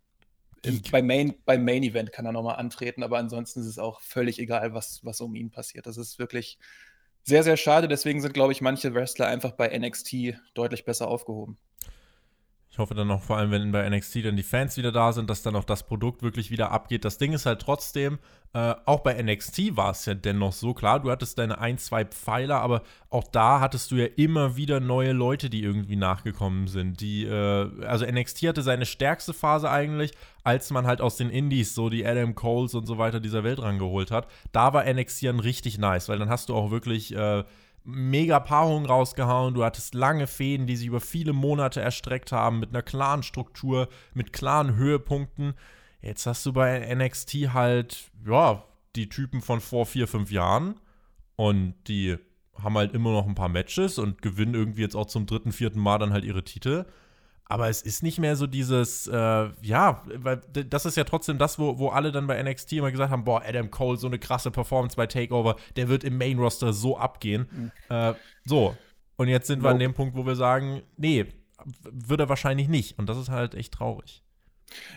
[0.63, 4.01] Im, beim, Main, beim Main Event kann er nochmal antreten, aber ansonsten ist es auch
[4.01, 5.85] völlig egal, was, was um ihn passiert.
[5.85, 6.57] Das ist wirklich
[7.23, 7.87] sehr, sehr schade.
[7.87, 11.57] Deswegen sind, glaube ich, manche Wrestler einfach bei NXT deutlich besser aufgehoben.
[12.77, 15.31] Ich hoffe dann noch vor allem, wenn bei NXT dann die Fans wieder da sind,
[15.31, 17.05] dass dann auch das Produkt wirklich wieder abgeht.
[17.05, 18.19] Das Ding ist halt trotzdem,
[18.53, 22.05] äh, auch bei NXT war es ja dennoch so, klar, du hattest deine ein, zwei
[22.05, 27.01] Pfeiler, aber auch da hattest du ja immer wieder neue Leute, die irgendwie nachgekommen sind.
[27.01, 30.11] Die, äh, also NXT hatte seine stärkste Phase eigentlich,
[30.43, 33.59] als man halt aus den Indies so die Adam Coles und so weiter dieser Welt
[33.59, 34.27] rangeholt hat.
[34.51, 37.43] Da war NXT dann richtig nice, weil dann hast du auch wirklich äh,
[37.87, 39.53] mega Paarungen rausgehauen.
[39.53, 43.87] Du hattest lange Fäden, die sich über viele Monate erstreckt haben, mit einer klaren Struktur,
[44.13, 45.53] mit klaren Höhepunkten.
[46.01, 48.63] Jetzt hast du bei NXT halt, ja,
[48.95, 50.75] die Typen von vor vier, fünf Jahren
[51.37, 52.17] und die
[52.61, 55.79] haben halt immer noch ein paar Matches und gewinnen irgendwie jetzt auch zum dritten, vierten
[55.79, 56.85] Mal dann halt ihre Titel.
[57.49, 61.57] Aber es ist nicht mehr so dieses, äh, ja, weil das ist ja trotzdem das,
[61.57, 64.51] wo, wo alle dann bei NXT immer gesagt haben: Boah, Adam Cole, so eine krasse
[64.51, 67.47] Performance bei Takeover, der wird im Main Roster so abgehen.
[67.51, 67.71] Mhm.
[67.95, 68.13] Äh,
[68.45, 68.75] so.
[69.15, 71.25] Und jetzt sind wir an dem Punkt, wo wir sagen: Nee,
[71.83, 72.99] wird er wahrscheinlich nicht.
[72.99, 74.23] Und das ist halt echt traurig.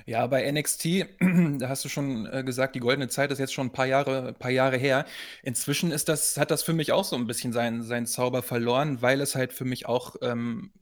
[0.05, 1.07] Ja, bei NXT,
[1.59, 4.33] da hast du schon äh, gesagt, die goldene Zeit ist jetzt schon ein paar Jahre,
[4.33, 5.07] paar Jahre her.
[5.43, 9.01] Inzwischen ist das, hat das für mich auch so ein bisschen seinen, seinen Zauber verloren,
[9.03, 10.73] weil es halt für mich auch ähm,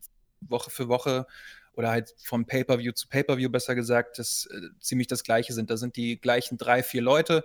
[0.41, 1.27] Woche für Woche
[1.73, 5.69] oder halt vom Pay-per-View zu Pay-per-View besser gesagt, das äh, ziemlich das Gleiche sind.
[5.69, 7.43] Da sind die gleichen drei, vier Leute,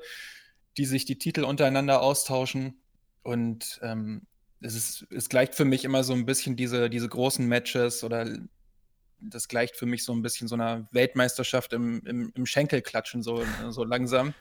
[0.77, 2.81] die sich die Titel untereinander austauschen
[3.23, 4.27] und ähm,
[4.61, 8.27] es, ist, es gleicht für mich immer so ein bisschen diese, diese großen Matches oder
[9.21, 13.43] das gleicht für mich so ein bisschen so einer Weltmeisterschaft im, im, im Schenkelklatschen, so,
[13.71, 14.35] so langsam.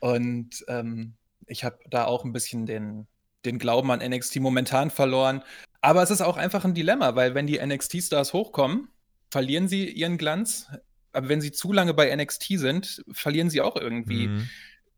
[0.00, 1.14] Und ähm,
[1.46, 3.06] ich habe da auch ein bisschen den,
[3.44, 5.42] den Glauben an NXT momentan verloren.
[5.84, 8.88] Aber es ist auch einfach ein Dilemma, weil wenn die NXT-Stars hochkommen,
[9.30, 10.66] verlieren sie ihren Glanz.
[11.12, 14.48] Aber wenn sie zu lange bei NXT sind, verlieren sie auch irgendwie mhm.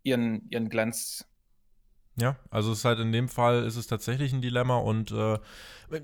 [0.05, 1.27] ihren, ihren Glanz.
[2.14, 5.40] Ja, also es ist halt in dem Fall ist es tatsächlich ein Dilemma und äh,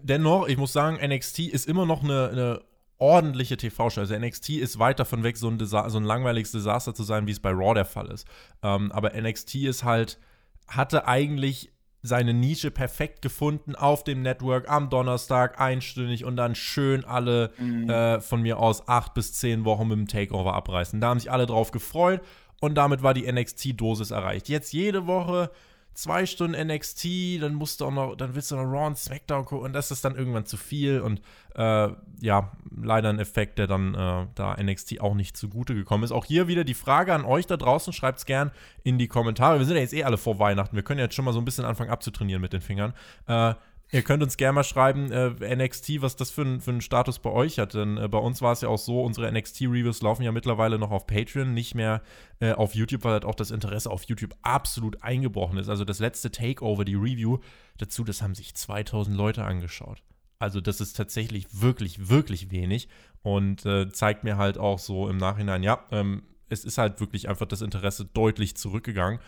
[0.03, 2.63] dennoch, ich muss sagen, NXT ist immer noch eine, eine
[2.99, 4.01] ordentliche TV-Show.
[4.01, 7.33] Also NXT ist weit davon weg, so ein, so ein langweiliges Desaster zu sein, wie
[7.33, 8.27] es bei Raw der Fall ist.
[8.65, 10.19] Ähm, aber NXT ist halt,
[10.67, 17.05] hatte eigentlich seine Nische perfekt gefunden auf dem Network am Donnerstag einstündig und dann schön
[17.05, 17.89] alle mhm.
[17.89, 21.01] äh, von mir aus acht bis zehn Wochen mit dem Takeover abreißen.
[21.01, 22.21] Da haben sich alle drauf gefreut
[22.61, 24.49] und damit war die NXT-Dosis erreicht.
[24.49, 25.51] Jetzt jede Woche
[25.95, 29.45] zwei Stunden NXT, dann musst du auch noch, dann willst du noch Raw und SmackDown
[29.45, 31.21] gucken und das ist dann irgendwann zu viel und
[31.55, 31.89] äh,
[32.21, 32.53] ja,
[32.83, 36.13] leider ein Effekt, der dann äh, da NXT auch nicht zugute gekommen ist.
[36.13, 38.51] Auch hier wieder die Frage an euch da draußen, schreibt es gern
[38.85, 39.59] in die Kommentare.
[39.59, 41.45] Wir sind ja jetzt eh alle vor Weihnachten, wir können jetzt schon mal so ein
[41.45, 42.95] bisschen anfangen abzutrainieren mit den Fingern.
[43.27, 43.55] Äh,
[43.95, 47.29] Ihr könnt uns gerne mal schreiben, äh, NXT, was das für, für einen Status bei
[47.29, 47.75] euch hat.
[47.75, 50.91] Denn äh, bei uns war es ja auch so, unsere NXT-Reviews laufen ja mittlerweile noch
[50.91, 52.01] auf Patreon, nicht mehr
[52.41, 55.69] äh, auf YouTube, weil halt auch das Interesse auf YouTube absolut eingebrochen ist.
[55.69, 57.41] Also das letzte Takeover, die Review
[57.77, 60.03] dazu, das haben sich 2000 Leute angeschaut.
[60.39, 62.89] Also das ist tatsächlich wirklich, wirklich wenig
[63.23, 67.29] und äh, zeigt mir halt auch so im Nachhinein, ja, ähm, es ist halt wirklich
[67.29, 69.21] einfach das Interesse deutlich zurückgegangen.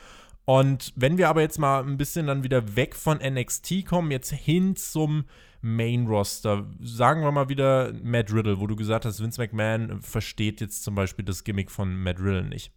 [0.45, 4.31] Und wenn wir aber jetzt mal ein bisschen dann wieder weg von NXT kommen, jetzt
[4.31, 5.25] hin zum
[5.63, 10.61] Main Roster, sagen wir mal wieder Matt Riddle, wo du gesagt hast, Vince McMahon versteht
[10.61, 12.73] jetzt zum Beispiel das Gimmick von Matt Riddle nicht.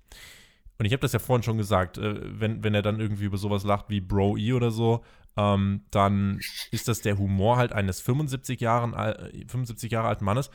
[0.79, 3.37] Und ich habe das ja vorhin schon gesagt, äh, wenn, wenn er dann irgendwie über
[3.37, 5.03] sowas lacht wie Bro E oder so,
[5.35, 6.39] ähm, dann
[6.71, 10.49] ist das der Humor halt eines 75, Jahren, 75 Jahre alten Mannes.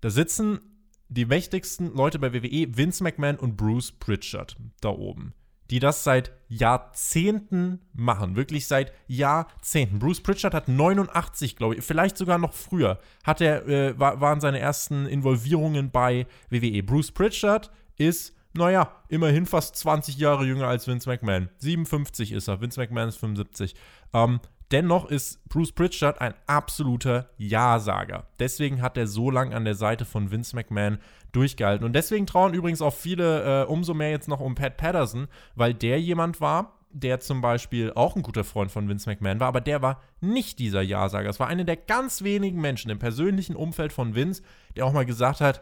[0.00, 0.60] Da sitzen
[1.08, 5.34] die mächtigsten Leute bei WWE, Vince McMahon und Bruce Pritchard da oben
[5.70, 8.36] die das seit Jahrzehnten machen.
[8.36, 9.98] Wirklich seit Jahrzehnten.
[9.98, 14.40] Bruce Pritchard hat 89, glaube ich, vielleicht sogar noch früher, hat er, äh, war, waren
[14.40, 16.82] seine ersten Involvierungen bei WWE.
[16.82, 21.48] Bruce Pritchard ist, naja, immerhin fast 20 Jahre jünger als Vince McMahon.
[21.58, 23.74] 57 ist er, Vince McMahon ist 75.
[24.12, 28.26] Ähm, Dennoch ist Bruce Pritchard ein absoluter Ja-Sager.
[28.38, 30.98] Deswegen hat er so lange an der Seite von Vince McMahon
[31.32, 31.84] durchgehalten.
[31.84, 35.74] Und deswegen trauen übrigens auch viele äh, umso mehr jetzt noch um Pat Patterson, weil
[35.74, 39.60] der jemand war, der zum Beispiel auch ein guter Freund von Vince McMahon war, aber
[39.60, 41.28] der war nicht dieser Ja-Sager.
[41.28, 44.42] Es war einer der ganz wenigen Menschen im persönlichen Umfeld von Vince,
[44.76, 45.60] der auch mal gesagt hat,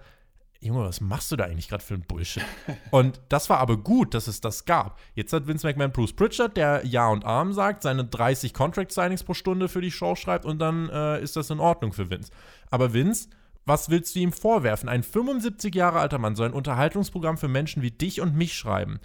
[0.62, 2.44] Junge, was machst du da eigentlich gerade für ein Bullshit?
[2.90, 4.98] Und das war aber gut, dass es das gab.
[5.14, 9.34] Jetzt hat Vince McMahon Bruce Pritchard, der Ja und Arm sagt, seine 30 Contract-Signings pro
[9.34, 12.30] Stunde für die Show schreibt und dann äh, ist das in Ordnung für Vince.
[12.70, 13.28] Aber Vince
[13.64, 14.88] was willst du ihm vorwerfen?
[14.88, 19.00] Ein 75 Jahre alter Mann soll ein Unterhaltungsprogramm für Menschen wie dich und mich schreiben.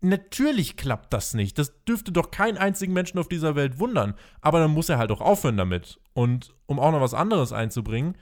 [0.00, 1.58] Natürlich klappt das nicht.
[1.58, 4.14] Das dürfte doch keinen einzigen Menschen auf dieser Welt wundern.
[4.40, 6.00] Aber dann muss er halt auch aufhören damit.
[6.12, 8.16] Und um auch noch was anderes einzubringen,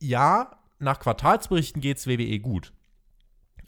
[0.00, 2.72] ja, nach Quartalsberichten geht es WWE gut.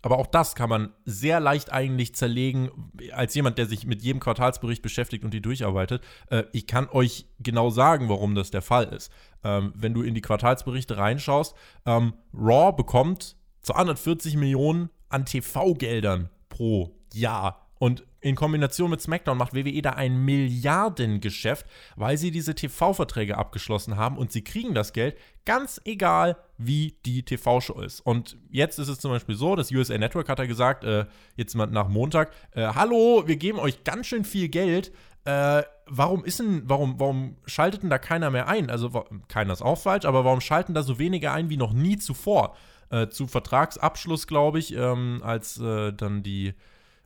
[0.03, 2.71] Aber auch das kann man sehr leicht eigentlich zerlegen,
[3.13, 6.03] als jemand, der sich mit jedem Quartalsbericht beschäftigt und die durcharbeitet.
[6.29, 9.13] Äh, ich kann euch genau sagen, warum das der Fall ist.
[9.45, 11.55] Ähm, wenn du in die Quartalsberichte reinschaust,
[11.87, 17.62] ähm, Raw bekommt 240 Millionen an TV-Geldern pro Jahr.
[17.83, 21.67] Und in Kombination mit SmackDown macht WWE da ein Milliardengeschäft,
[21.97, 27.25] weil sie diese TV-Verträge abgeschlossen haben und sie kriegen das Geld ganz egal, wie die
[27.25, 27.99] TV-Show ist.
[27.99, 31.57] Und jetzt ist es zum Beispiel so, das USA Network hat ja gesagt, äh, jetzt
[31.57, 34.93] nach Montag, äh, hallo, wir geben euch ganz schön viel Geld.
[35.25, 38.71] Äh, warum ist denn, warum, warum schaltet denn da keiner mehr ein?
[38.71, 38.91] Also
[39.27, 42.55] keiner ist auch falsch, aber warum schalten da so wenige ein wie noch nie zuvor?
[42.91, 46.55] Äh, zu Vertragsabschluss, glaube ich, ähm, als äh, dann die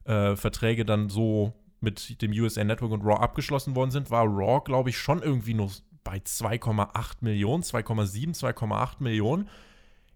[0.07, 4.61] äh, Verträge dann so mit dem USA Network und Raw abgeschlossen worden sind, war Raw,
[4.65, 5.71] glaube ich, schon irgendwie nur
[6.05, 9.49] bei 2,8 Millionen, 2,7, 2,8 Millionen.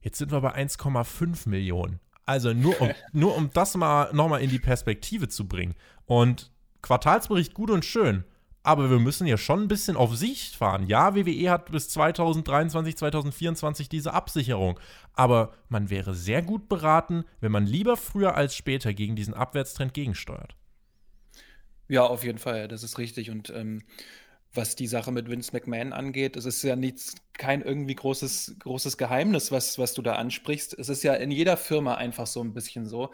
[0.00, 2.00] Jetzt sind wir bei 1,5 Millionen.
[2.24, 5.74] Also nur um, nur um das mal nochmal in die Perspektive zu bringen.
[6.07, 8.24] Und Quartalsbericht gut und schön,
[8.62, 10.87] aber wir müssen ja schon ein bisschen auf Sicht fahren.
[10.87, 14.79] Ja, WWE hat bis 2023, 2024 diese Absicherung.
[15.14, 19.94] Aber man wäre sehr gut beraten, wenn man lieber früher als später gegen diesen Abwärtstrend
[19.94, 20.57] gegensteuert.
[21.88, 23.31] Ja, auf jeden Fall, das ist richtig.
[23.31, 23.83] Und ähm,
[24.53, 28.96] was die Sache mit Vince McMahon angeht, es ist ja nichts, kein irgendwie großes, großes
[28.96, 30.79] Geheimnis, was, was du da ansprichst.
[30.79, 33.11] Es ist ja in jeder Firma einfach so ein bisschen so,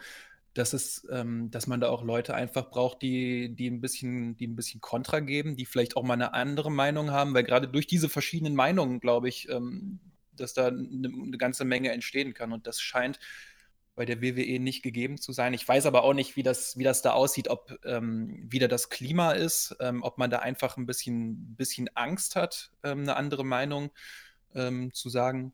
[0.57, 4.47] dass es, ähm, dass man da auch Leute einfach braucht, die, die ein bisschen, die
[4.47, 7.87] ein bisschen Kontra geben, die vielleicht auch mal eine andere Meinung haben, weil gerade durch
[7.87, 9.99] diese verschiedenen Meinungen, glaube ich, ähm,
[10.35, 12.51] dass da eine, eine ganze Menge entstehen kann.
[12.53, 13.19] Und das scheint
[13.95, 15.53] bei der WWE nicht gegeben zu sein.
[15.53, 18.89] Ich weiß aber auch nicht, wie das, wie das da aussieht, ob ähm, wieder das
[18.89, 23.43] Klima ist, ähm, ob man da einfach ein bisschen, bisschen Angst hat, ähm, eine andere
[23.43, 23.89] Meinung
[24.53, 25.53] ähm, zu sagen.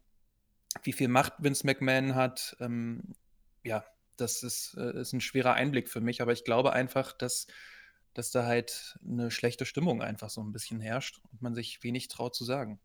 [0.84, 3.16] Wie viel Macht Vince McMahon hat, ähm,
[3.64, 3.86] ja,
[4.18, 7.48] das ist, äh, ist ein schwerer Einblick für mich, aber ich glaube einfach, dass,
[8.14, 12.08] dass da halt eine schlechte Stimmung einfach so ein bisschen herrscht und man sich wenig
[12.08, 12.80] traut zu sagen.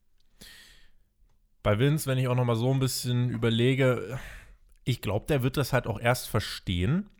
[1.62, 4.19] Bei Vince, wenn ich auch noch mal so ein bisschen überlege,
[4.85, 7.11] ich glaube, der wird das halt auch erst verstehen,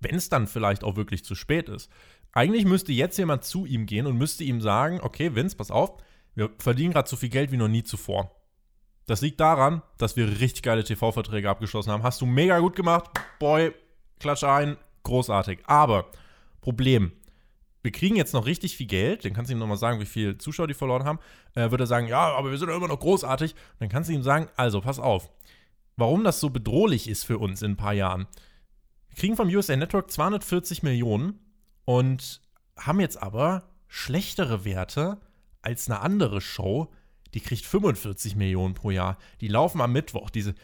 [0.00, 1.90] wenn es dann vielleicht auch wirklich zu spät ist.
[2.32, 6.02] Eigentlich müsste jetzt jemand zu ihm gehen und müsste ihm sagen, okay, Vince, pass auf,
[6.34, 8.41] wir verdienen gerade so viel Geld wie noch nie zuvor.
[9.06, 12.02] Das liegt daran, dass wir richtig geile TV-Verträge abgeschlossen haben.
[12.02, 13.10] Hast du mega gut gemacht.
[13.38, 13.72] Boy,
[14.20, 14.76] klatsch ein.
[15.02, 15.60] Großartig.
[15.66, 16.06] Aber,
[16.60, 17.12] Problem.
[17.82, 19.24] Wir kriegen jetzt noch richtig viel Geld.
[19.24, 21.18] Dann kannst du ihm nochmal sagen, wie viele Zuschauer die verloren haben.
[21.54, 23.56] Äh, wird er sagen, ja, aber wir sind doch immer noch großartig.
[23.80, 25.28] dann kannst du ihm sagen, also, pass auf
[25.96, 28.26] warum das so bedrohlich ist für uns in ein paar Jahren.
[29.08, 31.38] Wir kriegen vom USA Network 240 Millionen
[31.84, 32.40] und
[32.78, 35.20] haben jetzt aber schlechtere Werte
[35.60, 36.90] als eine andere Show,
[37.34, 39.18] die kriegt 45 Millionen pro Jahr.
[39.40, 40.30] Die laufen am Mittwoch.
[40.30, 40.54] Diese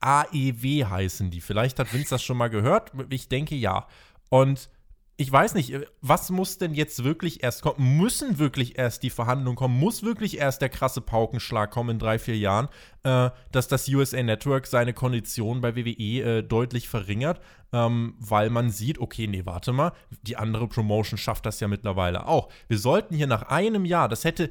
[0.00, 1.40] AEW heißen die.
[1.40, 2.92] Vielleicht hat Vince das schon mal gehört.
[3.10, 3.86] Ich denke ja.
[4.28, 4.70] Und
[5.20, 7.98] ich weiß nicht, äh, was muss denn jetzt wirklich erst kommen?
[7.98, 9.76] Müssen wirklich erst die Verhandlungen kommen?
[9.76, 12.68] Muss wirklich erst der krasse Paukenschlag kommen in drei, vier Jahren,
[13.02, 17.40] äh, dass das USA Network seine Konditionen bei WWE äh, deutlich verringert?
[17.72, 22.28] Ähm, weil man sieht, okay, nee, warte mal, die andere Promotion schafft das ja mittlerweile
[22.28, 22.48] auch.
[22.68, 24.50] Wir sollten hier nach einem Jahr, das hätte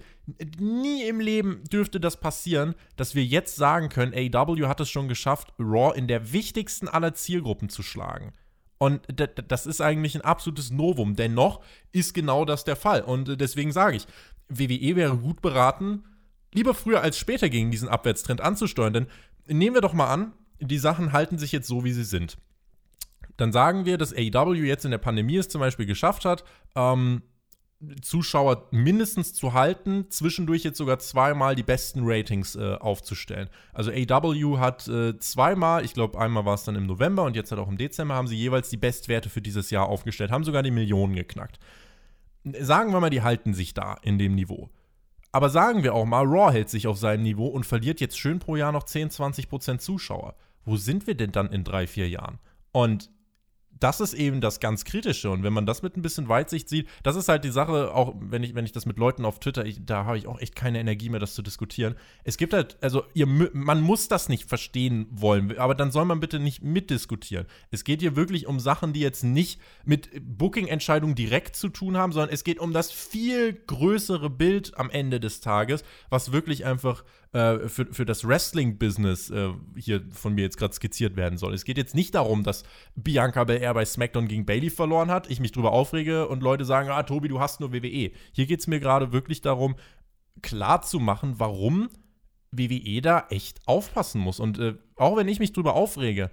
[0.60, 5.08] nie im Leben dürfte das passieren, dass wir jetzt sagen können, AW hat es schon
[5.08, 8.34] geschafft, Raw in der wichtigsten aller Zielgruppen zu schlagen.
[8.78, 9.02] Und
[9.48, 11.16] das ist eigentlich ein absolutes Novum.
[11.16, 11.62] Dennoch
[11.92, 13.02] ist genau das der Fall.
[13.02, 14.08] Und äh, deswegen sage ich,
[14.50, 16.04] WWE wäre gut beraten,
[16.54, 18.94] lieber früher als später gegen diesen Abwärtstrend anzusteuern.
[18.94, 19.08] Denn
[19.48, 22.38] nehmen wir doch mal an, die Sachen halten sich jetzt so, wie sie sind.
[23.36, 26.44] Dann sagen wir, dass AEW jetzt in der Pandemie es zum Beispiel geschafft hat,
[26.76, 27.22] ähm,
[28.02, 33.50] Zuschauer mindestens zu halten, zwischendurch jetzt sogar zweimal die besten Ratings äh, aufzustellen.
[33.72, 37.52] Also AW hat äh, zweimal, ich glaube einmal war es dann im November und jetzt
[37.52, 40.63] halt auch im Dezember, haben sie jeweils die Bestwerte für dieses Jahr aufgestellt, haben sogar
[40.63, 41.60] die Millionen geknackt.
[42.60, 44.70] Sagen wir mal, die halten sich da in dem Niveau.
[45.32, 48.40] Aber sagen wir auch mal, Raw hält sich auf seinem Niveau und verliert jetzt schön
[48.40, 50.36] pro Jahr noch 10, 20 Prozent Zuschauer.
[50.66, 52.40] Wo sind wir denn dann in drei, vier Jahren?
[52.72, 53.12] Und
[53.80, 55.30] das ist eben das ganz Kritische.
[55.30, 58.16] Und wenn man das mit ein bisschen Weitsicht sieht, das ist halt die Sache, auch
[58.20, 60.56] wenn ich, wenn ich das mit Leuten auf Twitter, ich, da habe ich auch echt
[60.56, 61.96] keine Energie mehr, das zu diskutieren.
[62.24, 66.20] Es gibt halt, also ihr, man muss das nicht verstehen wollen, aber dann soll man
[66.20, 67.46] bitte nicht mitdiskutieren.
[67.72, 72.12] Es geht hier wirklich um Sachen, die jetzt nicht mit Booking-Entscheidungen direkt zu tun haben,
[72.12, 77.04] sondern es geht um das viel größere Bild am Ende des Tages, was wirklich einfach
[77.34, 81.54] äh, für, für das Wrestling-Business äh, hier von mir jetzt gerade skizziert werden soll.
[81.54, 82.63] Es geht jetzt nicht darum, dass
[82.96, 86.90] Bianca Belair bei SmackDown gegen Bailey verloren hat, ich mich drüber aufrege und Leute sagen,
[86.90, 88.12] ah, Tobi, du hast nur WWE.
[88.32, 89.76] Hier geht es mir gerade wirklich darum,
[90.42, 91.90] klar zu machen, warum
[92.52, 94.40] WWE da echt aufpassen muss.
[94.40, 96.32] Und äh, auch wenn ich mich drüber aufrege,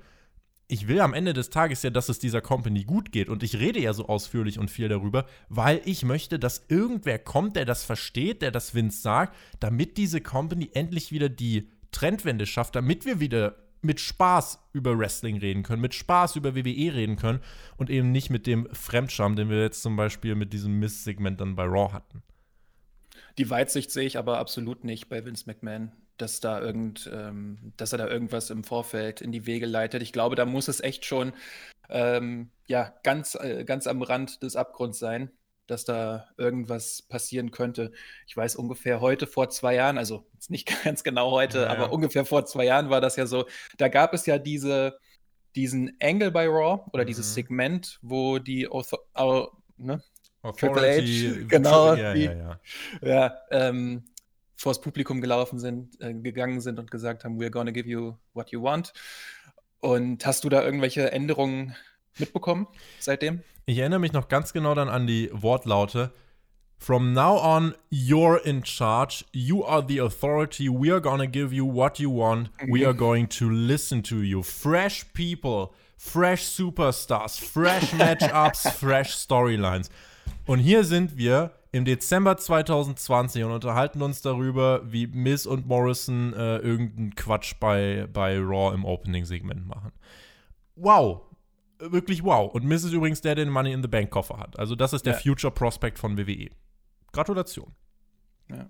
[0.67, 3.29] ich will am Ende des Tages ja, dass es dieser Company gut geht.
[3.29, 7.57] Und ich rede ja so ausführlich und viel darüber, weil ich möchte, dass irgendwer kommt,
[7.57, 12.75] der das versteht, der das Vince sagt, damit diese Company endlich wieder die Trendwende schafft,
[12.77, 17.41] damit wir wieder mit Spaß über Wrestling reden können, mit Spaß über WWE reden können
[17.77, 21.55] und eben nicht mit dem Fremdscham, den wir jetzt zum Beispiel mit diesem Miss-Segment dann
[21.55, 22.23] bei Raw hatten.
[23.37, 27.93] Die Weitsicht sehe ich aber absolut nicht bei Vince McMahon dass da irgend, ähm, dass
[27.93, 30.03] er da irgendwas im Vorfeld in die Wege leitet.
[30.03, 31.33] Ich glaube, da muss es echt schon
[31.89, 35.31] ähm, ja, ganz, äh, ganz am Rand des Abgrunds sein,
[35.67, 37.93] dass da irgendwas passieren könnte.
[38.27, 41.93] Ich weiß ungefähr heute vor zwei Jahren, also jetzt nicht ganz genau heute, ja, aber
[41.93, 43.47] ungefähr vor zwei Jahren war das ja so,
[43.77, 44.99] da gab es ja diese,
[45.57, 47.09] diesen Angle bei Raw oder mhm.
[47.09, 49.47] dieses Segment, wo die Author uh,
[49.77, 50.03] ne?
[50.43, 52.61] Authority, Triple H, genau, ja, die, ja, ja.
[53.01, 54.05] ja ähm,
[54.57, 58.51] vors Publikum gelaufen sind, äh, gegangen sind und gesagt haben, we're gonna give you what
[58.51, 58.93] you want.
[59.81, 61.75] Und hast du da irgendwelche Änderungen
[62.19, 62.67] mitbekommen
[62.99, 63.43] seitdem?
[63.67, 66.13] Ich erinnere mich noch ganz genau dann an die Wortlaute.
[66.79, 69.25] From now on, you're in charge.
[69.33, 70.69] You are the authority.
[70.69, 72.51] We are gonna give you what you want.
[72.69, 74.43] We are going to listen to you.
[74.43, 79.89] Fresh people, fresh superstars, fresh matchups, fresh storylines.
[80.47, 86.33] Und hier sind wir im Dezember 2020 und unterhalten uns darüber, wie Miz und Morrison
[86.33, 89.91] äh, irgendeinen Quatsch bei, bei Raw im Opening-Segment machen.
[90.77, 91.23] Wow.
[91.81, 92.55] Wirklich wow.
[92.55, 94.57] Und Miz ist übrigens der, der den Money in the Bank Koffer hat.
[94.57, 95.19] Also das ist der ja.
[95.19, 96.51] Future Prospect von WWE.
[97.11, 97.75] Gratulation.
[98.49, 98.67] Ja.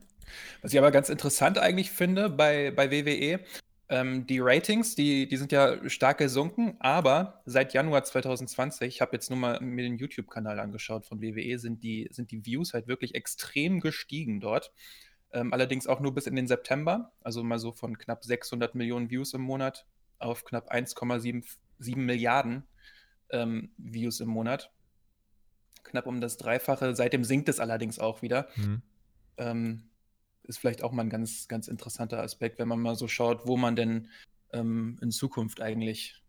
[0.62, 3.40] Was ich aber ganz interessant eigentlich finde bei, bei WWE,
[3.88, 9.14] ähm, die Ratings, die, die sind ja stark gesunken, aber seit Januar 2020, ich habe
[9.14, 12.88] jetzt nur mal mir den YouTube-Kanal angeschaut von WWE, sind die, sind die Views halt
[12.88, 14.72] wirklich extrem gestiegen dort.
[15.32, 19.10] Ähm, allerdings auch nur bis in den September, also mal so von knapp 600 Millionen
[19.10, 19.86] Views im Monat
[20.18, 22.64] auf knapp 1,7 Milliarden
[23.30, 24.70] ähm, Views im Monat.
[25.82, 26.94] Knapp um das Dreifache.
[26.94, 28.48] Seitdem sinkt es allerdings auch wieder.
[28.56, 28.82] Mhm.
[29.36, 29.90] Ähm,
[30.44, 33.56] ist vielleicht auch mal ein ganz, ganz interessanter Aspekt, wenn man mal so schaut, wo
[33.56, 34.08] man denn
[34.52, 36.22] ähm, in Zukunft eigentlich,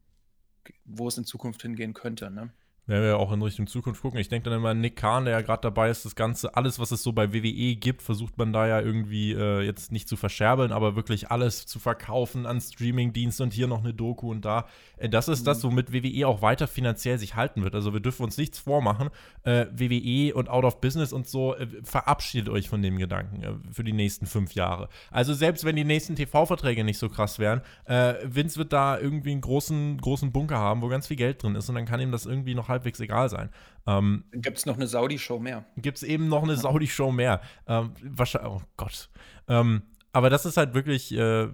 [0.84, 2.32] wo es in Zukunft hingehen könnte.
[2.32, 2.52] Ne?
[2.88, 5.34] Wenn wir auch in Richtung Zukunft gucken, ich denke dann immer an Nick Kahn, der
[5.34, 8.54] ja gerade dabei ist, das Ganze, alles, was es so bei WWE gibt, versucht man
[8.54, 13.46] da ja irgendwie äh, jetzt nicht zu verscherbeln, aber wirklich alles zu verkaufen an Streamingdiensten
[13.46, 14.68] und hier noch eine Doku und da.
[14.98, 15.46] Äh, das ist mhm.
[15.46, 17.74] das, womit WWE auch weiter finanziell sich halten wird.
[17.74, 19.10] Also wir dürfen uns nichts vormachen.
[19.44, 23.54] Äh, WWE und Out of Business und so, äh, verabschiedet euch von dem Gedanken äh,
[23.72, 24.90] für die nächsten fünf Jahre.
[25.10, 29.42] Also selbst wenn die nächsten TV-Verträge nicht so krass wären, Vince wird da irgendwie einen
[29.42, 32.26] großen, großen Bunker haben, wo ganz viel Geld drin ist und dann kann ihm das
[32.26, 33.50] irgendwie noch halbwegs egal sein.
[33.88, 35.66] Ähm, gibt es noch eine Saudi-Show mehr?
[35.78, 37.42] Gibt es eben noch eine Saudi-Show mehr.
[37.68, 39.10] Ähm, wahrscheinlich, oh Gott.
[39.48, 41.48] Ähm, aber das ist halt wirklich, äh,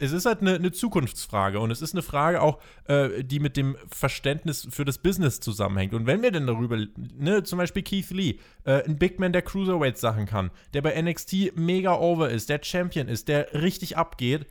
[0.00, 3.56] es ist halt eine, eine, Zukunftsfrage und es ist eine Frage auch, äh, die mit
[3.56, 5.94] dem Verständnis für das Business zusammenhängt.
[5.94, 9.42] Und wenn wir denn darüber, ne, zum Beispiel Keith Lee, äh, ein Big Man, der
[9.42, 14.46] Cruiserweight Sachen kann, der bei NXT mega over ist, der Champion ist, der richtig abgeht,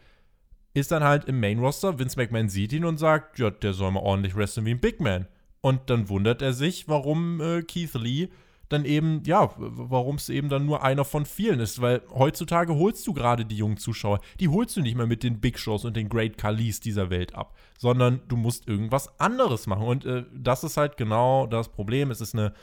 [0.74, 3.91] ist dann halt im Main Roster, Vince McMahon sieht ihn und sagt, ja, der soll
[3.91, 5.28] mal ordentlich wrestlen wie ein Big Man.
[5.63, 8.28] Und dann wundert er sich, warum äh, Keith Lee
[8.67, 11.80] dann eben, ja, warum es eben dann nur einer von vielen ist.
[11.80, 15.39] Weil heutzutage holst du gerade die jungen Zuschauer, die holst du nicht mehr mit den
[15.39, 19.86] Big Shows und den Great Kalis dieser Welt ab, sondern du musst irgendwas anderes machen.
[19.86, 22.12] Und äh, das ist halt genau das Problem.
[22.12, 22.54] Es ist eine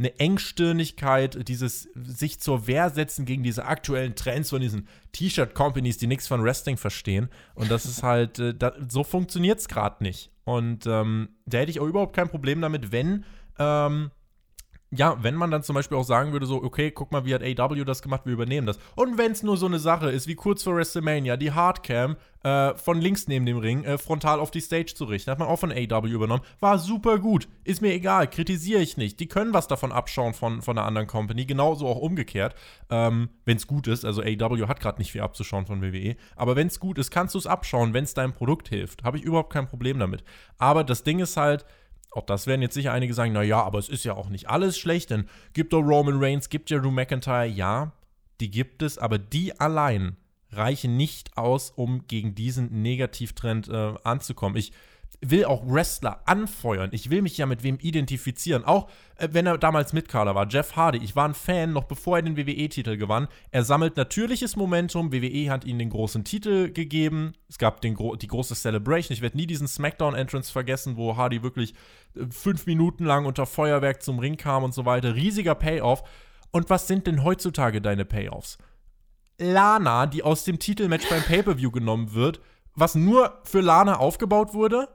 [0.00, 6.06] eine Engstirnigkeit, dieses sich zur Wehr setzen gegen diese aktuellen Trends von diesen T-Shirt-Companies, die
[6.06, 7.28] nichts von Wrestling verstehen.
[7.54, 10.30] Und das ist halt, äh, da, so funktioniert es gerade nicht.
[10.50, 13.24] Und ähm, da hätte ich auch überhaupt kein Problem damit, wenn
[13.56, 14.10] ähm,
[14.92, 17.42] ja, wenn man dann zum Beispiel auch sagen würde, so, okay, guck mal, wie hat
[17.42, 18.78] AW das gemacht, wir übernehmen das.
[18.96, 22.74] Und wenn es nur so eine Sache ist, wie kurz vor WrestleMania, die Hardcam äh,
[22.74, 25.60] von links neben dem Ring äh, frontal auf die Stage zu richten, hat man auch
[25.60, 27.46] von AW übernommen, war super gut.
[27.62, 29.20] Ist mir egal, kritisiere ich nicht.
[29.20, 32.56] Die können was davon abschauen von, von einer anderen Company, genauso auch umgekehrt,
[32.90, 34.04] ähm, wenn es gut ist.
[34.04, 37.36] Also AW hat gerade nicht viel abzuschauen von WWE, aber wenn es gut ist, kannst
[37.36, 39.04] du es abschauen, wenn es deinem Produkt hilft.
[39.04, 40.24] Habe ich überhaupt kein Problem damit.
[40.58, 41.64] Aber das Ding ist halt,
[42.12, 44.78] auch das werden jetzt sicher einige sagen, naja, aber es ist ja auch nicht alles
[44.78, 47.92] schlecht, denn gibt doch Roman Reigns, gibt ja Drew McIntyre, ja,
[48.40, 50.16] die gibt es, aber die allein
[50.52, 54.56] reichen nicht aus, um gegen diesen Negativtrend äh, anzukommen.
[54.56, 54.72] Ich
[55.22, 56.90] will auch Wrestler anfeuern.
[56.92, 58.64] Ich will mich ja mit wem identifizieren.
[58.64, 60.48] Auch äh, wenn er damals Mitkader war.
[60.48, 60.98] Jeff Hardy.
[60.98, 63.28] Ich war ein Fan, noch bevor er den WWE-Titel gewann.
[63.50, 65.12] Er sammelt natürliches Momentum.
[65.12, 67.34] WWE hat ihm den großen Titel gegeben.
[67.48, 69.12] Es gab den, die große Celebration.
[69.12, 71.74] Ich werde nie diesen SmackDown-Entrance vergessen, wo Hardy wirklich
[72.16, 75.14] äh, fünf Minuten lang unter Feuerwerk zum Ring kam und so weiter.
[75.14, 76.02] Riesiger Payoff.
[76.50, 78.58] Und was sind denn heutzutage deine Payoffs?
[79.38, 82.40] Lana, die aus dem Titelmatch beim Pay-Per-View genommen wird,
[82.74, 84.88] was nur für Lana aufgebaut wurde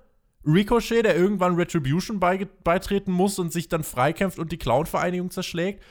[0.45, 5.83] Ricochet, der irgendwann Retribution beitreten muss und sich dann freikämpft und die Clown-Vereinigung zerschlägt.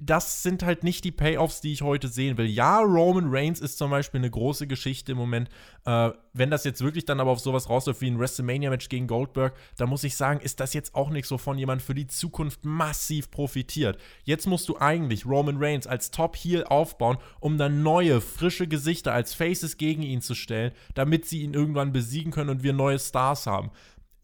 [0.00, 2.46] Das sind halt nicht die Payoffs, die ich heute sehen will.
[2.46, 5.48] Ja, Roman Reigns ist zum Beispiel eine große Geschichte im Moment.
[5.84, 9.54] Äh, wenn das jetzt wirklich dann aber auf sowas rausläuft wie ein WrestleMania-Match gegen Goldberg,
[9.76, 13.30] dann muss ich sagen, ist das jetzt auch nichts, wovon jemand für die Zukunft massiv
[13.30, 13.96] profitiert.
[14.24, 19.34] Jetzt musst du eigentlich Roman Reigns als Top-Heel aufbauen, um dann neue, frische Gesichter als
[19.34, 23.46] Faces gegen ihn zu stellen, damit sie ihn irgendwann besiegen können und wir neue Stars
[23.46, 23.70] haben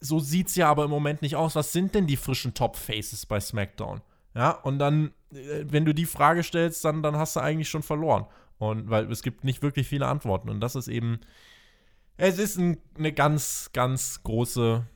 [0.01, 1.55] so sieht es ja aber im Moment nicht aus.
[1.55, 4.01] Was sind denn die frischen Top-Faces bei SmackDown?
[4.35, 7.83] Ja, und dann, äh, wenn du die Frage stellst, dann, dann hast du eigentlich schon
[7.83, 8.27] verloren.
[8.59, 10.49] Und weil es gibt nicht wirklich viele Antworten.
[10.49, 11.21] Und das ist eben,
[12.17, 14.87] es ist ein, eine ganz, ganz große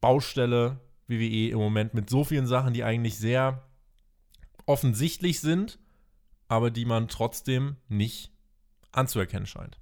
[0.00, 3.62] Baustelle, WWE im Moment, mit so vielen Sachen, die eigentlich sehr
[4.66, 5.78] offensichtlich sind,
[6.48, 8.32] aber die man trotzdem nicht
[8.92, 9.78] anzuerkennen scheint.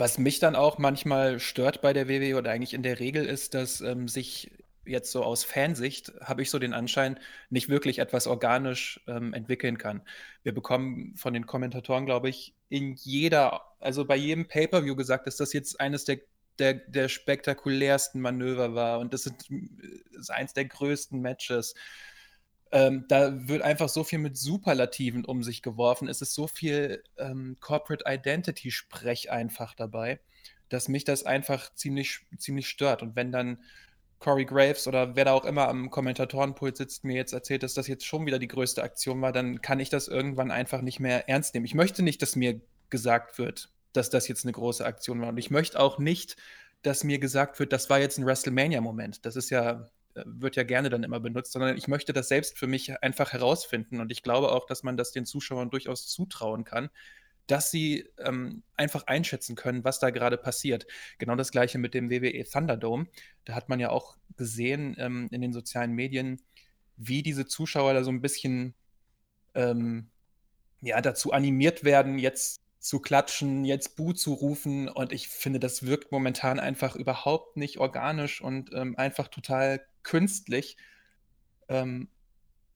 [0.00, 3.52] Was mich dann auch manchmal stört bei der WWE oder eigentlich in der Regel ist,
[3.52, 4.50] dass ähm, sich
[4.86, 7.20] jetzt so aus Fansicht, habe ich so den Anschein,
[7.50, 10.00] nicht wirklich etwas organisch ähm, entwickeln kann.
[10.42, 15.36] Wir bekommen von den Kommentatoren, glaube ich, in jeder, also bei jedem Pay-Per-View gesagt, dass
[15.36, 16.20] das jetzt eines der,
[16.58, 19.50] der, der spektakulärsten Manöver war und das, sind,
[20.12, 21.74] das ist eins der größten Matches.
[22.72, 26.08] Ähm, da wird einfach so viel mit Superlativen um sich geworfen.
[26.08, 30.20] Es ist so viel ähm, Corporate Identity-Sprech einfach dabei,
[30.68, 33.02] dass mich das einfach ziemlich, ziemlich stört.
[33.02, 33.58] Und wenn dann
[34.20, 37.88] Corey Graves oder wer da auch immer am Kommentatorenpult sitzt, mir jetzt erzählt, dass das
[37.88, 41.28] jetzt schon wieder die größte Aktion war, dann kann ich das irgendwann einfach nicht mehr
[41.28, 41.66] ernst nehmen.
[41.66, 42.60] Ich möchte nicht, dass mir
[42.90, 45.30] gesagt wird, dass das jetzt eine große Aktion war.
[45.30, 46.36] Und ich möchte auch nicht,
[46.82, 49.24] dass mir gesagt wird, das war jetzt ein WrestleMania-Moment.
[49.24, 49.88] Das ist ja,
[50.26, 54.00] wird ja gerne dann immer benutzt, sondern ich möchte das selbst für mich einfach herausfinden.
[54.00, 56.90] Und ich glaube auch, dass man das den Zuschauern durchaus zutrauen kann,
[57.46, 60.86] dass sie ähm, einfach einschätzen können, was da gerade passiert.
[61.18, 63.06] Genau das gleiche mit dem WWE Thunderdome.
[63.44, 66.40] Da hat man ja auch gesehen ähm, in den sozialen Medien,
[66.96, 68.74] wie diese Zuschauer da so ein bisschen
[69.54, 70.10] ähm,
[70.80, 74.88] ja, dazu animiert werden, jetzt zu klatschen, jetzt Bu zu rufen.
[74.88, 80.76] Und ich finde, das wirkt momentan einfach überhaupt nicht organisch und ähm, einfach total künstlich.
[81.68, 82.08] Ähm,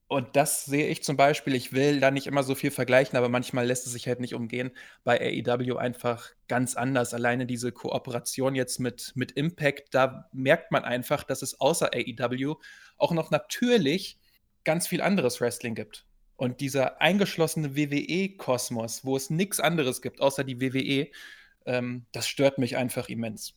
[0.07, 3.27] und das sehe ich zum Beispiel, ich will da nicht immer so viel vergleichen, aber
[3.27, 4.71] manchmal lässt es sich halt nicht umgehen,
[5.03, 7.15] bei AEW einfach ganz anders.
[7.15, 12.55] Alleine diese Kooperation jetzt mit, mit Impact, da merkt man einfach, dass es außer AEW
[12.97, 14.19] auch noch natürlich
[14.63, 16.05] ganz viel anderes Wrestling gibt.
[16.37, 21.07] Und dieser eingeschlossene WWE-Kosmos, wo es nichts anderes gibt außer die WWE,
[21.65, 23.53] ähm, das stört mich einfach immens.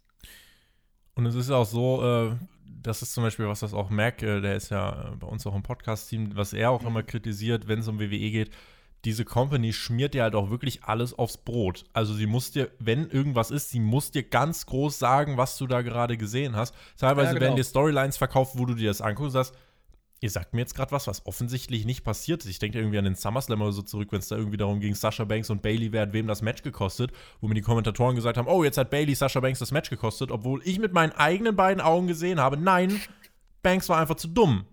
[1.15, 2.37] Und es ist auch so, äh,
[2.83, 5.47] das ist zum Beispiel was, das auch Mac, äh, der ist ja äh, bei uns
[5.47, 6.89] auch im Podcast-Team, was er auch mhm.
[6.89, 8.51] immer kritisiert, wenn es um WWE geht.
[9.05, 11.85] Diese Company schmiert dir halt auch wirklich alles aufs Brot.
[11.93, 15.67] Also sie muss dir, wenn irgendwas ist, sie muss dir ganz groß sagen, was du
[15.69, 16.75] da gerade gesehen hast.
[16.97, 17.43] Teilweise ja, genau.
[17.43, 19.55] werden dir Storylines verkauft, wo du dir das anguckst und sagst,
[20.21, 22.51] Ihr sagt mir jetzt gerade was, was offensichtlich nicht passiert ist.
[22.51, 24.95] Ich denke irgendwie an den SummerSlam oder so zurück, wenn es da irgendwie darum ging,
[24.95, 28.37] Sasha Banks und Bailey, wer hat wem das Match gekostet, wo mir die Kommentatoren gesagt
[28.37, 31.55] haben, oh, jetzt hat Bailey Sasha Banks das Match gekostet, obwohl ich mit meinen eigenen
[31.55, 33.01] beiden Augen gesehen habe, nein,
[33.63, 34.65] Banks war einfach zu dumm.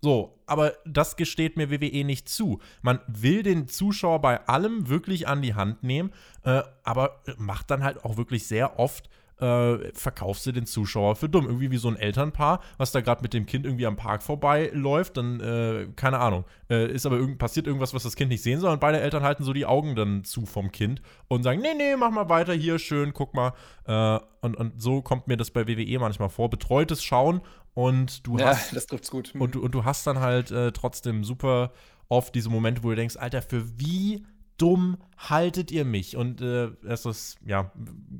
[0.00, 2.60] So, aber das gesteht mir WWE nicht zu.
[2.82, 7.82] Man will den Zuschauer bei allem wirklich an die Hand nehmen, äh, aber macht dann
[7.82, 9.08] halt auch wirklich sehr oft
[9.40, 11.46] äh, verkaufst du den Zuschauer für dumm.
[11.46, 15.16] Irgendwie wie so ein Elternpaar, was da gerade mit dem Kind irgendwie am Park vorbeiläuft,
[15.16, 18.60] dann, äh, keine Ahnung, äh, ist aber irgend, passiert irgendwas, was das Kind nicht sehen
[18.60, 21.74] soll und beide Eltern halten so die Augen dann zu vom Kind und sagen, nee,
[21.76, 23.52] nee, mach mal weiter hier, schön, guck mal.
[23.86, 26.50] Äh, und, und so kommt mir das bei WWE manchmal vor.
[26.50, 27.40] Betreutes Schauen
[27.74, 28.74] und du ja, hast.
[28.74, 29.34] das trifft's gut.
[29.38, 31.72] Und, und du hast dann halt äh, trotzdem super
[32.08, 34.24] oft diese Momente, wo du denkst, Alter, für wie
[34.58, 36.16] dumm haltet ihr mich?
[36.16, 37.72] Und äh, das ist, ja,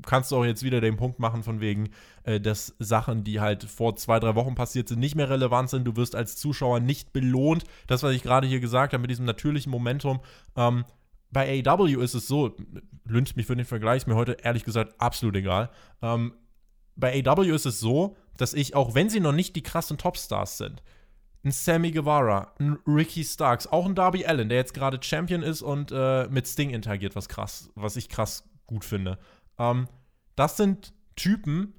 [0.05, 1.89] kannst du auch jetzt wieder den Punkt machen, von wegen,
[2.23, 5.85] äh, dass Sachen, die halt vor zwei, drei Wochen passiert sind, nicht mehr relevant sind.
[5.85, 7.63] Du wirst als Zuschauer nicht belohnt.
[7.87, 10.19] Das, was ich gerade hier gesagt habe, mit diesem natürlichen Momentum.
[10.55, 10.85] Ähm,
[11.31, 12.55] bei AEW ist es so,
[13.05, 15.69] lüncht mich für den Vergleich, ist mir heute ehrlich gesagt absolut egal.
[16.01, 16.33] Ähm,
[16.95, 20.57] bei AEW ist es so, dass ich, auch wenn sie noch nicht die krassen Topstars
[20.57, 20.81] sind,
[21.45, 25.61] ein Sammy Guevara, ein Ricky Starks, auch ein Darby Allen, der jetzt gerade Champion ist
[25.61, 29.19] und äh, mit Sting interagiert, was krass, was ich krass gut finde.
[29.59, 29.87] Ähm,
[30.35, 31.73] das sind Typen,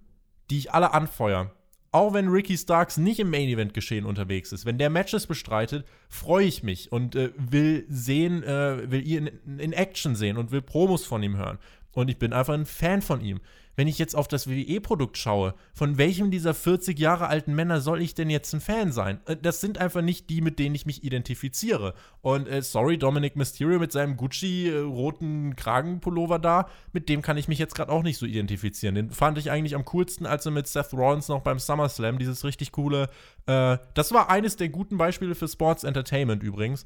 [0.50, 1.50] die ich alle anfeuere.
[1.90, 5.84] Auch wenn Ricky Starks nicht im Main Event geschehen unterwegs ist, wenn der Matches bestreitet,
[6.08, 10.52] freue ich mich und äh, will sehen, äh, will ihn in, in Action sehen und
[10.52, 11.58] will Promos von ihm hören.
[11.92, 13.40] Und ich bin einfach ein Fan von ihm
[13.76, 18.02] wenn ich jetzt auf das WWE-Produkt schaue, von welchem dieser 40 Jahre alten Männer soll
[18.02, 19.20] ich denn jetzt ein Fan sein?
[19.26, 21.94] Äh, das sind einfach nicht die, mit denen ich mich identifiziere.
[22.22, 27.48] Und äh, sorry, Dominic Mysterio mit seinem Gucci-roten äh, Kragenpullover da, mit dem kann ich
[27.48, 28.94] mich jetzt gerade auch nicht so identifizieren.
[28.94, 32.44] Den fand ich eigentlich am coolsten, als er mit Seth Rollins noch beim SummerSlam dieses
[32.44, 33.10] richtig coole,
[33.46, 36.84] äh, das war eines der guten Beispiele für Sports Entertainment übrigens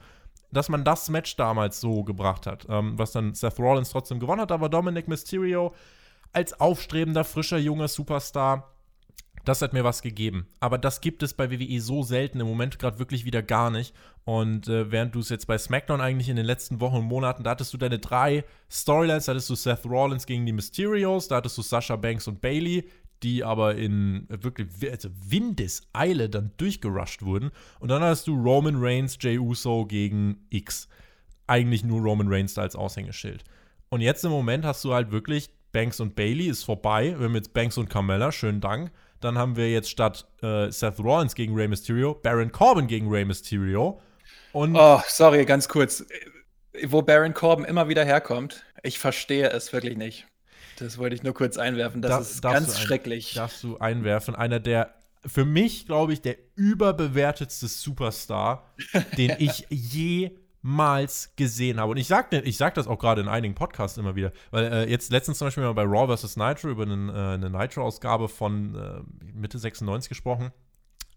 [0.52, 4.40] dass man das Match damals so gebracht hat, ähm, was dann Seth Rollins trotzdem gewonnen
[4.40, 5.72] hat, aber Dominic Mysterio
[6.32, 8.74] als aufstrebender, frischer, junger Superstar.
[9.44, 10.46] Das hat mir was gegeben.
[10.60, 13.94] Aber das gibt es bei WWE so selten im Moment gerade wirklich wieder gar nicht.
[14.24, 17.42] Und äh, während du es jetzt bei SmackDown eigentlich in den letzten Wochen und Monaten,
[17.42, 21.36] da hattest du deine drei Storylines, da hattest du Seth Rollins gegen die Mysterios, da
[21.36, 22.88] hattest du Sasha Banks und Bailey,
[23.22, 27.50] die aber in wirklich also Windeseile dann durchgerusht wurden.
[27.78, 30.88] Und dann hast du Roman Reigns, Jey Uso gegen X.
[31.46, 33.44] Eigentlich nur Roman Reigns da als Aushängeschild.
[33.88, 37.14] Und jetzt im Moment hast du halt wirklich Banks und Bailey ist vorbei.
[37.16, 38.90] Wir haben jetzt Banks und Carmella, schönen Dank.
[39.20, 43.24] Dann haben wir jetzt statt äh, Seth Rollins gegen Rey Mysterio, Baron Corbin gegen Rey
[43.24, 44.00] Mysterio.
[44.52, 46.04] Und oh, sorry, ganz kurz.
[46.84, 50.26] Wo Baron Corbin immer wieder herkommt, ich verstehe es wirklich nicht.
[50.78, 52.00] Das wollte ich nur kurz einwerfen.
[52.00, 53.34] Das da, ist ganz ein, schrecklich.
[53.34, 54.34] Darfst du einwerfen.
[54.34, 54.94] Einer der,
[55.26, 58.72] für mich, glaube ich, der überbewertetste Superstar,
[59.18, 59.66] den ich
[60.62, 61.92] jemals gesehen habe.
[61.92, 64.32] Und ich sage ich sag das auch gerade in einigen Podcasts immer wieder.
[64.50, 66.36] Weil äh, jetzt letztens zum Beispiel mal bei Raw vs.
[66.36, 69.00] Nitro über einen, äh, eine Nitro-Ausgabe von äh,
[69.34, 70.50] Mitte 96 gesprochen,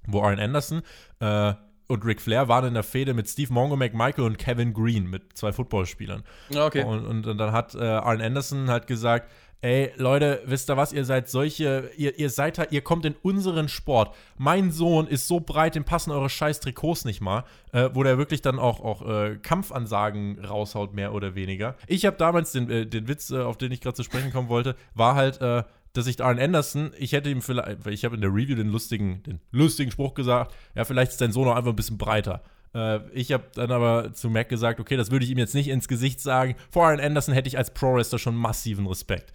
[0.08, 0.82] wo Arn Anderson
[1.20, 1.54] äh,
[1.88, 5.38] und Ric Flair waren in der Fehde mit Steve Mongo McMichael und Kevin Green, mit
[5.38, 6.24] zwei Footballspielern.
[6.56, 6.84] Okay.
[6.84, 9.30] Und, und, und dann hat äh, Arn Anderson halt gesagt,
[9.64, 13.70] ey, Leute, wisst ihr was, ihr seid solche, ihr, ihr seid ihr kommt in unseren
[13.70, 14.14] Sport.
[14.38, 18.18] Mein Sohn ist so breit, dem passen eure scheiß Trikots nicht mal, äh, wo der
[18.18, 21.76] wirklich dann auch, auch äh, Kampfansagen raushaut, mehr oder weniger.
[21.88, 24.50] Ich habe damals den, äh, den Witz, äh, auf den ich gerade zu sprechen kommen
[24.50, 28.22] wollte, war halt, äh, dass ich Arn Anderson, ich hätte ihm vielleicht, ich habe in
[28.22, 31.72] der Review den lustigen, den lustigen Spruch gesagt, ja, vielleicht ist dein Sohn auch einfach
[31.72, 32.42] ein bisschen breiter.
[32.76, 35.70] Äh, ich habe dann aber zu Mac gesagt, okay, das würde ich ihm jetzt nicht
[35.70, 36.56] ins Gesicht sagen.
[36.70, 39.32] Vor Arn Anderson hätte ich als Pro-Wrestler schon massiven Respekt.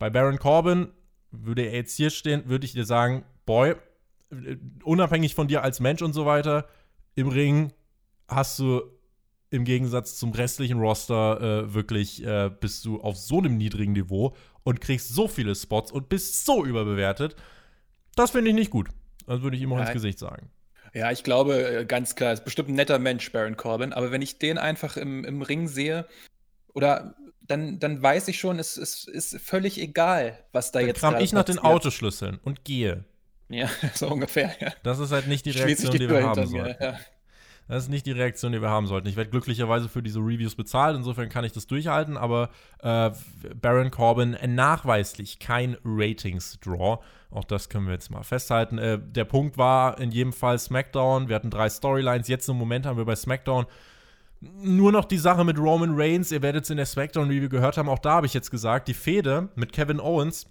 [0.00, 0.88] Bei Baron Corbin
[1.30, 3.76] würde er jetzt hier stehen, würde ich dir sagen, Boy,
[4.82, 6.66] unabhängig von dir als Mensch und so weiter,
[7.14, 7.72] im Ring
[8.26, 8.82] hast du
[9.50, 14.34] im Gegensatz zum restlichen Roster äh, wirklich äh, bist du auf so einem niedrigen Niveau
[14.62, 17.36] und kriegst so viele Spots und bist so überbewertet.
[18.16, 18.88] Das finde ich nicht gut.
[19.26, 20.50] Das würde ich ihm auch ja, ins Gesicht sagen.
[20.94, 24.22] Ja, ich glaube äh, ganz klar, ist bestimmt ein netter Mensch, Baron Corbin, aber wenn
[24.22, 26.06] ich den einfach im, im Ring sehe,
[26.72, 27.14] oder
[27.50, 31.16] dann, dann weiß ich schon, es, es ist völlig egal, was da dann jetzt kram
[31.16, 33.04] ich nach den Autoschlüsseln und gehe.
[33.48, 34.72] Ja, so ungefähr, ja.
[34.82, 36.82] Das ist halt nicht die Reaktion, die, die wir haben sollten.
[36.82, 36.98] Ja.
[37.66, 39.06] Das ist nicht die Reaktion, die wir haben sollten.
[39.06, 43.10] Ich werde glücklicherweise für diese Reviews bezahlt, insofern kann ich das durchhalten, aber äh,
[43.60, 46.98] Baron Corbin nachweislich kein Ratings-Draw.
[47.30, 48.78] Auch das können wir jetzt mal festhalten.
[48.78, 51.28] Äh, der Punkt war in jedem Fall SmackDown.
[51.28, 52.26] Wir hatten drei Storylines.
[52.26, 53.66] Jetzt im Moment haben wir bei SmackDown
[54.40, 57.88] nur noch die Sache mit Roman Reigns, ihr werdet es in der SmackDown-Review gehört haben,
[57.88, 60.46] auch da habe ich jetzt gesagt, die Fehde mit Kevin Owens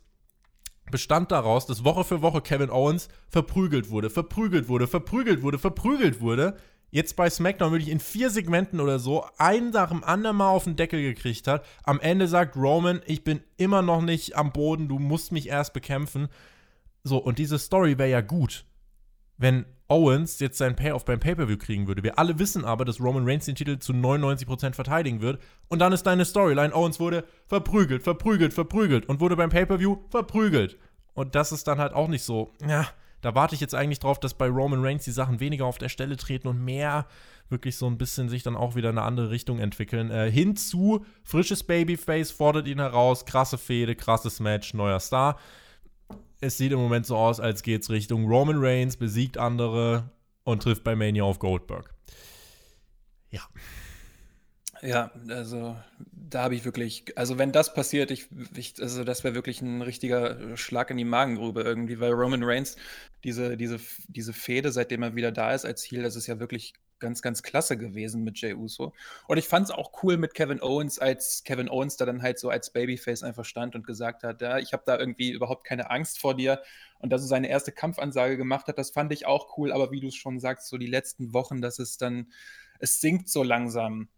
[0.92, 6.22] bestand daraus, dass Woche für Woche Kevin Owens verprügelt wurde, verprügelt wurde, verprügelt wurde, verprügelt
[6.22, 6.58] wurde.
[6.92, 10.64] Jetzt bei SmackDown wirklich in vier Segmenten oder so ein nach dem anderen mal auf
[10.64, 11.64] den Deckel gekriegt hat.
[11.84, 15.74] Am Ende sagt Roman, ich bin immer noch nicht am Boden, du musst mich erst
[15.74, 16.30] bekämpfen.
[17.04, 18.66] So, und diese Story wäre ja gut,
[19.38, 22.04] wenn Owens jetzt seinen Payoff beim Pay-Per-View kriegen würde.
[22.04, 25.42] Wir alle wissen aber, dass Roman Reigns den Titel zu 99% verteidigen wird.
[25.68, 30.78] Und dann ist deine Storyline, Owens wurde verprügelt, verprügelt, verprügelt und wurde beim Pay-Per-View verprügelt.
[31.16, 32.88] Und das ist dann halt auch nicht so, ja,
[33.22, 35.90] da warte ich jetzt eigentlich drauf, dass bei Roman Reigns die Sachen weniger auf der
[35.90, 37.06] Stelle treten und mehr
[37.50, 40.12] wirklich so ein bisschen sich dann auch wieder in eine andere Richtung entwickeln.
[40.12, 45.38] Äh, hinzu, frisches Babyface fordert ihn heraus, krasse Fehde, krasses Match, neuer Star
[46.42, 50.12] es sieht im Moment so aus, als geht es Richtung Roman Reigns, besiegt andere
[50.44, 51.94] und trifft bei Mania auf Goldberg.
[53.30, 53.42] Ja.
[54.82, 55.76] Ja, also
[56.12, 59.82] da habe ich wirklich, also wenn das passiert, ich, ich also das wäre wirklich ein
[59.82, 62.78] richtiger Schlag in die Magengrube irgendwie, weil Roman Reigns
[63.26, 66.74] diese, diese, diese Fehde, seitdem er wieder da ist als Ziel, das ist ja wirklich
[67.00, 68.94] ganz, ganz klasse gewesen mit Jay Uso.
[69.28, 72.40] Und ich fand es auch cool mit Kevin Owens, als Kevin Owens da dann halt
[72.40, 75.90] so als Babyface einfach stand und gesagt hat, ja, ich habe da irgendwie überhaupt keine
[75.90, 76.62] Angst vor dir.
[77.00, 79.72] Und dass er seine erste Kampfansage gemacht hat, das fand ich auch cool.
[79.72, 82.32] Aber wie du es schon sagst, so die letzten Wochen, dass es dann,
[82.80, 84.10] es sinkt so langsam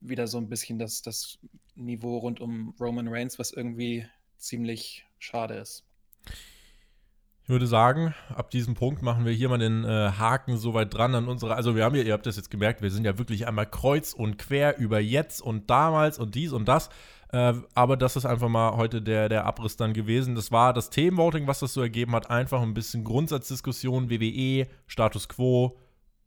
[0.00, 1.38] wieder so ein bisschen das, das
[1.74, 4.06] Niveau rund um Roman Reigns, was irgendwie
[4.36, 5.84] ziemlich schade ist.
[7.48, 10.92] Ich würde sagen, ab diesem Punkt machen wir hier mal den äh, Haken so weit
[10.92, 11.54] dran an unsere.
[11.54, 14.12] Also, wir haben ja, ihr habt das jetzt gemerkt, wir sind ja wirklich einmal kreuz
[14.12, 16.90] und quer über jetzt und damals und dies und das.
[17.32, 20.34] Äh, aber das ist einfach mal heute der, der Abriss dann gewesen.
[20.34, 22.28] Das war das Themenvoting, was das so ergeben hat.
[22.28, 25.78] Einfach ein bisschen Grundsatzdiskussion, WWE, Status Quo.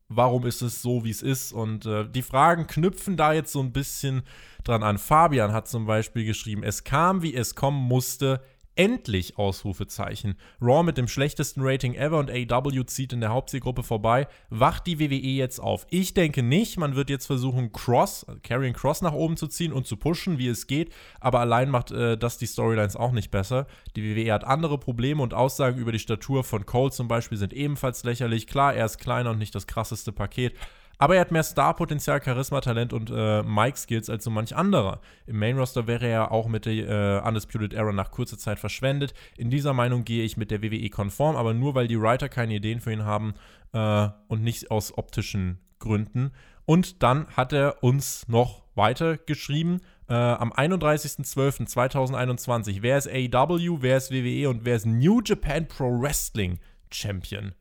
[0.09, 1.53] Warum ist es so, wie es ist?
[1.53, 4.23] Und äh, die Fragen knüpfen da jetzt so ein bisschen
[4.63, 4.97] dran an.
[4.97, 8.41] Fabian hat zum Beispiel geschrieben: Es kam, wie es kommen musste.
[8.75, 10.35] Endlich Ausrufezeichen.
[10.61, 14.27] Raw mit dem schlechtesten Rating ever und AW zieht in der Hauptzielgruppe vorbei.
[14.49, 15.85] Wacht die WWE jetzt auf?
[15.89, 16.77] Ich denke nicht.
[16.77, 20.47] Man wird jetzt versuchen, Cross, Carrying Cross nach oben zu ziehen und zu pushen, wie
[20.47, 20.93] es geht.
[21.19, 23.67] Aber allein macht äh, das die Storylines auch nicht besser.
[23.97, 27.51] Die WWE hat andere Probleme und Aussagen über die Statur von Cole zum Beispiel sind
[27.51, 28.47] ebenfalls lächerlich.
[28.47, 30.53] Klar, er ist kleiner und nicht das krasseste Paket.
[31.01, 35.01] Aber er hat mehr Starpotenzial, Charisma, Talent und äh, Mike-Skills als so manch anderer.
[35.25, 39.15] Im Main-Roster wäre er auch mit der äh, Undisputed Era nach kurzer Zeit verschwendet.
[39.35, 42.53] In dieser Meinung gehe ich mit der WWE konform, aber nur weil die Writer keine
[42.53, 43.33] Ideen für ihn haben
[43.73, 46.33] äh, und nicht aus optischen Gründen.
[46.65, 49.79] Und dann hat er uns noch weiter geschrieben.
[50.07, 52.77] äh, am 31.12.2021.
[52.81, 56.59] Wer ist AEW, wer ist WWE und wer ist New Japan Pro Wrestling
[56.91, 57.55] Champion?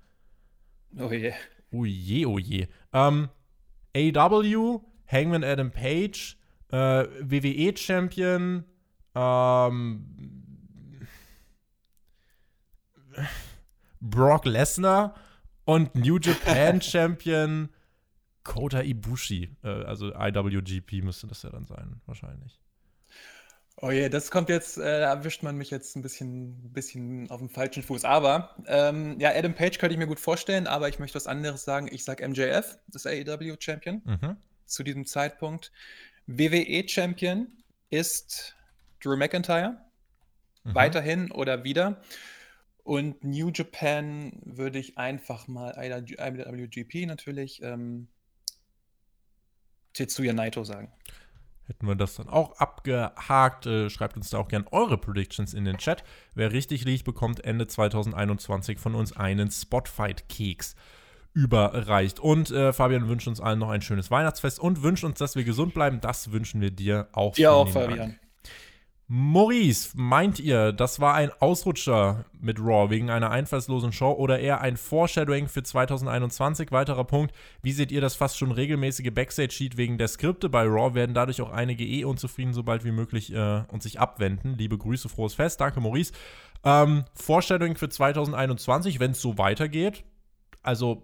[0.98, 1.32] Oh je.
[1.72, 2.66] Oh je, oh je.
[2.92, 3.28] Ähm,
[3.94, 6.36] AEW, Hangman Adam Page,
[6.68, 8.64] äh, WWE Champion,
[9.14, 10.06] ähm,
[14.00, 15.14] Brock Lesnar
[15.64, 17.68] und New Japan Champion
[18.44, 19.56] Kota Ibushi.
[19.62, 22.59] Äh, also IWGP müsste das ja dann sein, wahrscheinlich.
[23.82, 27.48] Oh je, das kommt jetzt, äh, erwischt man mich jetzt ein bisschen, bisschen auf dem
[27.48, 28.04] falschen Fuß.
[28.04, 31.64] Aber, ähm, ja, Adam Page könnte ich mir gut vorstellen, aber ich möchte was anderes
[31.64, 31.88] sagen.
[31.90, 34.36] Ich sage MJF, das AEW-Champion, mhm.
[34.66, 35.72] zu diesem Zeitpunkt.
[36.26, 37.48] WWE-Champion
[37.88, 38.54] ist
[39.02, 39.80] Drew McIntyre,
[40.64, 40.74] mhm.
[40.74, 42.02] weiterhin oder wieder.
[42.84, 48.08] Und New Japan würde ich einfach mal IWGP natürlich ähm,
[49.94, 50.92] Tetsuya Naito sagen.
[51.70, 53.64] Hätten wir das dann auch abgehakt.
[53.64, 56.02] Äh, schreibt uns da auch gern eure Predictions in den Chat.
[56.34, 60.74] Wer richtig liegt, bekommt Ende 2021 von uns einen Spotfight-Keks
[61.32, 62.18] überreicht.
[62.18, 65.44] Und äh, Fabian wünscht uns allen noch ein schönes Weihnachtsfest und wünscht uns, dass wir
[65.44, 66.00] gesund bleiben.
[66.00, 67.34] Das wünschen wir dir auch.
[67.34, 67.98] Dir auch, Fabian.
[67.98, 68.19] Dank.
[69.12, 74.60] Maurice, meint ihr, das war ein Ausrutscher mit Raw wegen einer einfallslosen Show oder eher
[74.60, 76.70] ein Foreshadowing für 2021?
[76.70, 80.94] Weiterer Punkt, wie seht ihr das fast schon regelmäßige Backstage-Sheet wegen der Skripte bei Raw?
[80.94, 84.54] Werden dadurch auch einige eh unzufrieden, sobald wie möglich äh, und sich abwenden?
[84.56, 85.60] Liebe Grüße, frohes Fest.
[85.60, 86.12] Danke, Maurice.
[86.62, 90.04] Ähm, Foreshadowing für 2021, wenn es so weitergeht.
[90.62, 91.02] Also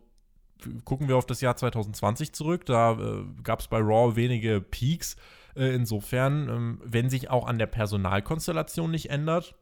[0.84, 2.66] gucken wir auf das Jahr 2020 zurück.
[2.66, 5.16] Da äh, gab es bei Raw wenige Peaks.
[5.56, 9.54] Äh, insofern, ähm, wenn sich auch an der Personalkonstellation nicht ändert,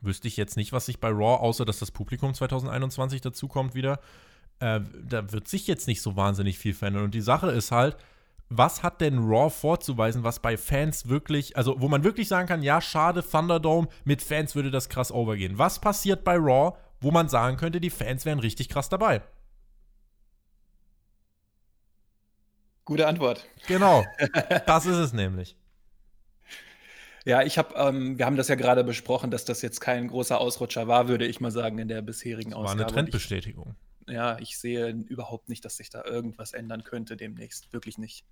[0.00, 4.00] wüsste ich jetzt nicht, was sich bei Raw, außer dass das Publikum 2021 dazukommt wieder,
[4.60, 7.04] äh, da wird sich jetzt nicht so wahnsinnig viel verändern.
[7.04, 7.96] Und die Sache ist halt,
[8.48, 12.62] was hat denn Raw vorzuweisen, was bei Fans wirklich, also wo man wirklich sagen kann,
[12.62, 15.58] ja, schade, Thunderdome, mit Fans würde das krass overgehen.
[15.58, 19.22] Was passiert bei Raw, wo man sagen könnte, die Fans wären richtig krass dabei?
[22.86, 23.44] Gute Antwort.
[23.66, 24.06] Genau,
[24.66, 25.56] das ist es nämlich.
[27.24, 30.40] Ja, ich habe, ähm, wir haben das ja gerade besprochen, dass das jetzt kein großer
[30.40, 32.78] Ausrutscher war, würde ich mal sagen, in der bisherigen das Ausgabe.
[32.78, 33.74] War eine Trendbestätigung.
[34.06, 37.72] Ich, ja, ich sehe überhaupt nicht, dass sich da irgendwas ändern könnte demnächst.
[37.72, 38.24] Wirklich nicht.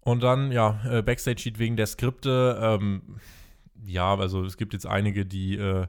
[0.00, 2.58] Und dann, ja, äh, Backstage-Sheet wegen der Skripte.
[2.60, 3.18] Ähm,
[3.86, 5.86] ja, also es gibt jetzt einige, die äh,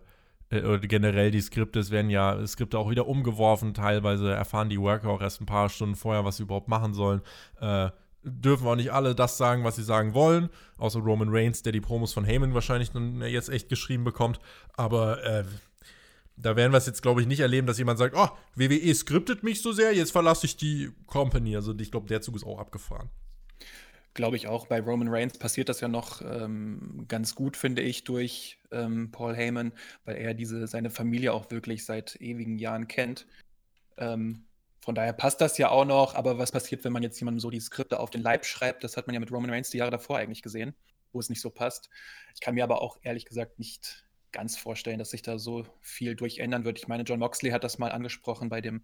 [0.52, 3.74] oder generell die Skripte, es werden ja Skripte auch wieder umgeworfen.
[3.74, 7.22] Teilweise erfahren die Worker auch erst ein paar Stunden vorher, was sie überhaupt machen sollen.
[7.60, 7.90] Äh,
[8.24, 10.50] dürfen auch nicht alle das sagen, was sie sagen wollen.
[10.78, 14.40] Außer Roman Reigns, der die Promos von Heyman wahrscheinlich dann jetzt echt geschrieben bekommt.
[14.76, 15.46] Aber äh,
[16.38, 19.44] da werden wir es jetzt, glaube ich, nicht erleben, dass jemand sagt, oh, WWE skriptet
[19.44, 21.56] mich so sehr, jetzt verlasse ich die Company.
[21.56, 23.10] Also ich glaube, der Zug ist auch abgefahren.
[24.16, 24.68] Glaube ich auch.
[24.68, 29.36] Bei Roman Reigns passiert das ja noch ähm, ganz gut, finde ich, durch ähm, Paul
[29.36, 29.74] Heyman,
[30.06, 33.28] weil er diese, seine Familie auch wirklich seit ewigen Jahren kennt.
[33.98, 34.46] Ähm,
[34.80, 37.50] von daher passt das ja auch noch, aber was passiert, wenn man jetzt jemandem so
[37.50, 38.86] die Skripte auf den Leib schreibt?
[38.86, 40.76] Das hat man ja mit Roman Reigns die Jahre davor eigentlich gesehen,
[41.12, 41.90] wo es nicht so passt.
[42.34, 46.16] Ich kann mir aber auch ehrlich gesagt nicht ganz vorstellen, dass sich da so viel
[46.16, 46.78] durchändern wird.
[46.78, 48.82] Ich meine, John Moxley hat das mal angesprochen bei dem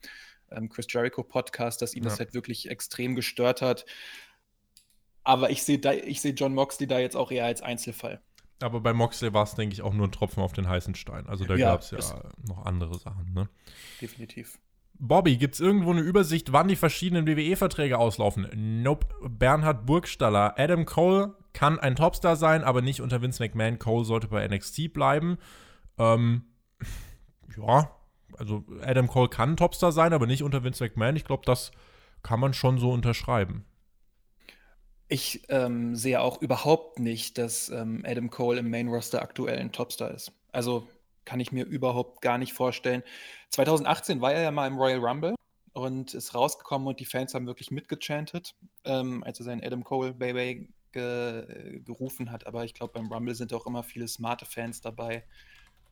[0.49, 2.09] ähm, Chris Jericho Podcast, dass ihn ja.
[2.09, 3.85] das halt wirklich extrem gestört hat.
[5.23, 5.79] Aber ich sehe
[6.15, 8.21] seh John Moxley da jetzt auch eher als Einzelfall.
[8.61, 11.27] Aber bei Moxley war es, denke ich, auch nur ein Tropfen auf den heißen Stein.
[11.27, 11.99] Also da ja, gab es ja
[12.47, 13.33] noch andere Sachen.
[13.33, 13.49] Ne?
[14.01, 14.59] Definitiv.
[15.03, 18.47] Bobby, gibt es irgendwo eine Übersicht, wann die verschiedenen WWE-Verträge auslaufen?
[18.83, 19.07] Nope.
[19.27, 20.53] Bernhard Burgstaller.
[20.57, 23.79] Adam Cole kann ein Topstar sein, aber nicht unter Vince McMahon.
[23.79, 25.37] Cole sollte bei NXT bleiben.
[25.97, 26.43] Ähm,
[27.57, 27.91] ja,
[28.37, 31.15] also Adam Cole kann ein Topstar sein, aber nicht unter Vince McMahon.
[31.15, 31.71] Ich glaube, das
[32.21, 33.65] kann man schon so unterschreiben.
[35.13, 39.73] Ich ähm, sehe auch überhaupt nicht, dass ähm, Adam Cole im Main Roster aktuell ein
[39.73, 40.31] Topstar ist.
[40.53, 40.87] Also
[41.25, 43.03] kann ich mir überhaupt gar nicht vorstellen.
[43.49, 45.35] 2018 war er ja mal im Royal Rumble
[45.73, 48.55] und ist rausgekommen und die Fans haben wirklich mitgechantet,
[48.85, 52.47] ähm, als er seinen Adam Cole Baby ge gerufen hat.
[52.47, 55.25] Aber ich glaube, beim Rumble sind auch immer viele smarte Fans dabei.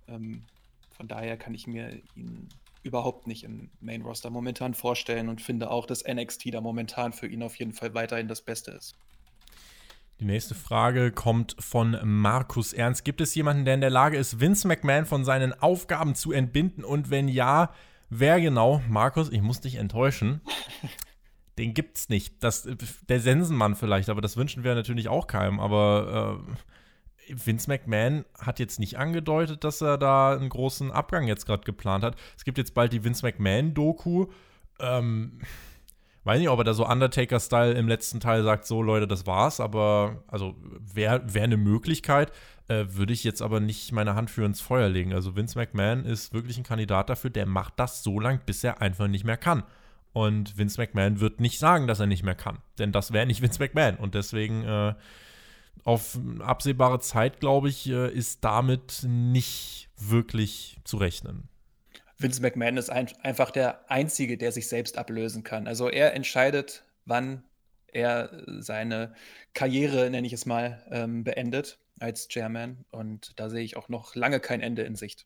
[0.08, 0.46] Ähm,
[0.92, 2.48] von daher kann ich mir ihn
[2.84, 7.28] überhaupt nicht im Main Roster momentan vorstellen und finde auch, dass NXT da momentan für
[7.28, 8.96] ihn auf jeden Fall weiterhin das Beste ist.
[10.20, 13.06] Die nächste Frage kommt von Markus Ernst.
[13.06, 16.84] Gibt es jemanden, der in der Lage ist, Vince McMahon von seinen Aufgaben zu entbinden?
[16.84, 17.74] Und wenn ja,
[18.10, 18.82] wer genau?
[18.90, 20.42] Markus, ich muss dich enttäuschen.
[21.58, 22.44] Den gibt's nicht.
[22.44, 22.68] Das,
[23.08, 25.60] der Sensenmann vielleicht, aber das wünschen wir natürlich auch keinem.
[25.60, 26.54] Aber äh,
[27.34, 32.04] Vince McMahon hat jetzt nicht angedeutet, dass er da einen großen Abgang jetzt gerade geplant
[32.04, 32.16] hat.
[32.38, 34.28] Es gibt jetzt bald die Vince McMahon-Doku.
[34.80, 35.40] Ähm,
[36.24, 39.60] weiß nicht, ob er da so Undertaker-Style im letzten Teil sagt, so Leute, das war's,
[39.60, 42.32] aber also wäre wär eine Möglichkeit,
[42.68, 45.14] äh, würde ich jetzt aber nicht meine Hand für ins Feuer legen.
[45.14, 48.82] Also Vince McMahon ist wirklich ein Kandidat dafür, der macht das so lang, bis er
[48.82, 49.64] einfach nicht mehr kann.
[50.12, 53.42] Und Vince McMahon wird nicht sagen, dass er nicht mehr kann, denn das wäre nicht
[53.42, 53.96] Vince McMahon.
[53.96, 54.94] Und deswegen äh,
[55.84, 61.48] auf absehbare Zeit, glaube ich, äh, ist damit nicht wirklich zu rechnen.
[62.18, 65.68] Vince McMahon ist ein, einfach der Einzige, der sich selbst ablösen kann.
[65.68, 67.44] Also er entscheidet, wann
[67.88, 69.16] er seine
[69.54, 72.86] Karriere, nenne ich es mal, ähm, beendet als Chairman.
[72.92, 75.26] Und da sehe ich auch noch lange kein Ende in Sicht.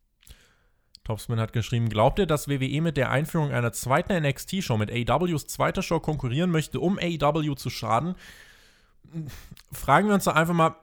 [1.04, 5.48] Topsman hat geschrieben, glaubt ihr, dass WWE mit der Einführung einer zweiten NXT-Show mit AEWs
[5.48, 8.16] zweiter Show konkurrieren möchte, um AEW zu schaden?
[9.72, 10.76] Fragen wir uns doch einfach mal,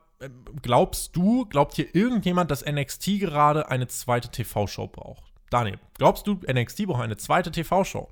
[0.63, 5.25] glaubst du, glaubt hier irgendjemand, dass NXT gerade eine zweite TV-Show braucht?
[5.51, 8.09] Daniel, glaubst du, NXT braucht eine zweite TV-Show?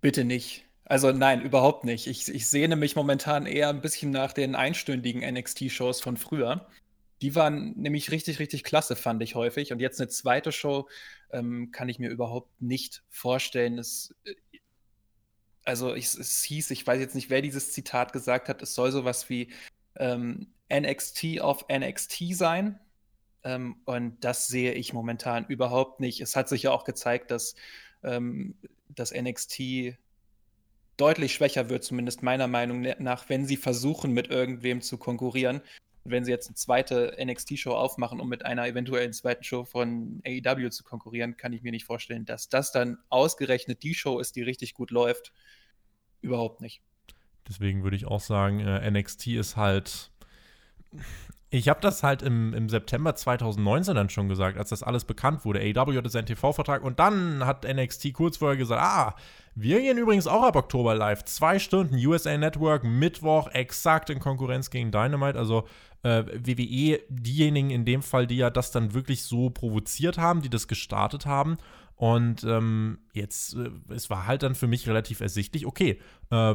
[0.00, 0.64] Bitte nicht.
[0.84, 2.08] Also nein, überhaupt nicht.
[2.08, 6.66] Ich, ich sehne mich momentan eher ein bisschen nach den einstündigen NXT-Shows von früher.
[7.22, 9.72] Die waren nämlich richtig, richtig klasse, fand ich häufig.
[9.72, 10.88] Und jetzt eine zweite Show
[11.30, 13.78] ähm, kann ich mir überhaupt nicht vorstellen.
[13.78, 14.34] Es, äh,
[15.64, 18.92] also ich, es hieß, ich weiß jetzt nicht, wer dieses Zitat gesagt hat, es soll
[18.92, 19.52] sowas wie
[19.96, 22.78] ähm, NXT auf NXT sein.
[23.42, 26.20] Ähm, und das sehe ich momentan überhaupt nicht.
[26.20, 27.54] Es hat sich ja auch gezeigt, dass
[28.02, 28.54] ähm,
[28.88, 29.96] das NXT
[30.96, 35.62] deutlich schwächer wird, zumindest meiner Meinung nach, wenn sie versuchen, mit irgendwem zu konkurrieren.
[36.10, 40.70] Wenn sie jetzt eine zweite NXT-Show aufmachen, um mit einer eventuellen zweiten Show von AEW
[40.70, 44.42] zu konkurrieren, kann ich mir nicht vorstellen, dass das dann ausgerechnet die Show ist, die
[44.42, 45.32] richtig gut läuft.
[46.20, 46.82] Überhaupt nicht.
[47.48, 50.10] Deswegen würde ich auch sagen, äh, NXT ist halt
[51.52, 55.44] ich habe das halt im, im September 2019 dann schon gesagt, als das alles bekannt
[55.44, 55.58] wurde.
[55.58, 59.16] AEW hatte seinen TV-Vertrag und dann hat NXT kurz vorher gesagt, ah,
[59.56, 61.24] wir gehen übrigens auch ab Oktober live.
[61.24, 65.36] Zwei Stunden USA Network, Mittwoch, exakt in Konkurrenz gegen Dynamite.
[65.36, 65.66] Also
[66.02, 70.50] äh, WWE, diejenigen in dem Fall, die ja das dann wirklich so provoziert haben, die
[70.50, 71.58] das gestartet haben.
[71.96, 76.54] Und ähm, jetzt, äh, es war halt dann für mich relativ ersichtlich, okay, äh,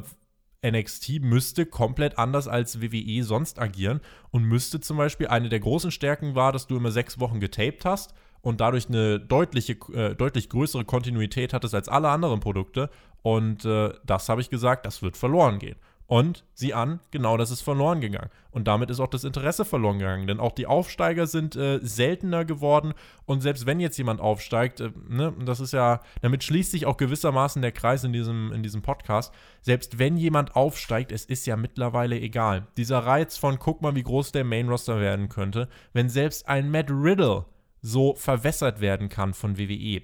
[0.66, 5.92] NXT müsste komplett anders als WWE sonst agieren und müsste zum Beispiel, eine der großen
[5.92, 10.50] Stärken war, dass du immer sechs Wochen getaped hast und dadurch eine deutliche, äh, deutlich
[10.50, 12.90] größere Kontinuität hattest als alle anderen Produkte.
[13.22, 15.78] Und äh, das habe ich gesagt, das wird verloren gehen.
[16.08, 18.30] Und sieh an, genau das ist verloren gegangen.
[18.52, 20.28] Und damit ist auch das Interesse verloren gegangen.
[20.28, 22.94] Denn auch die Aufsteiger sind äh, seltener geworden.
[23.26, 26.98] Und selbst wenn jetzt jemand aufsteigt, äh, ne, das ist ja, damit schließt sich auch
[26.98, 29.34] gewissermaßen der Kreis in diesem, in diesem Podcast.
[29.62, 32.68] Selbst wenn jemand aufsteigt, es ist ja mittlerweile egal.
[32.78, 36.70] Dieser Reiz von, guck mal, wie groß der Main Roster werden könnte, wenn selbst ein
[36.70, 37.46] Matt Riddle
[37.82, 40.04] so verwässert werden kann von WWE.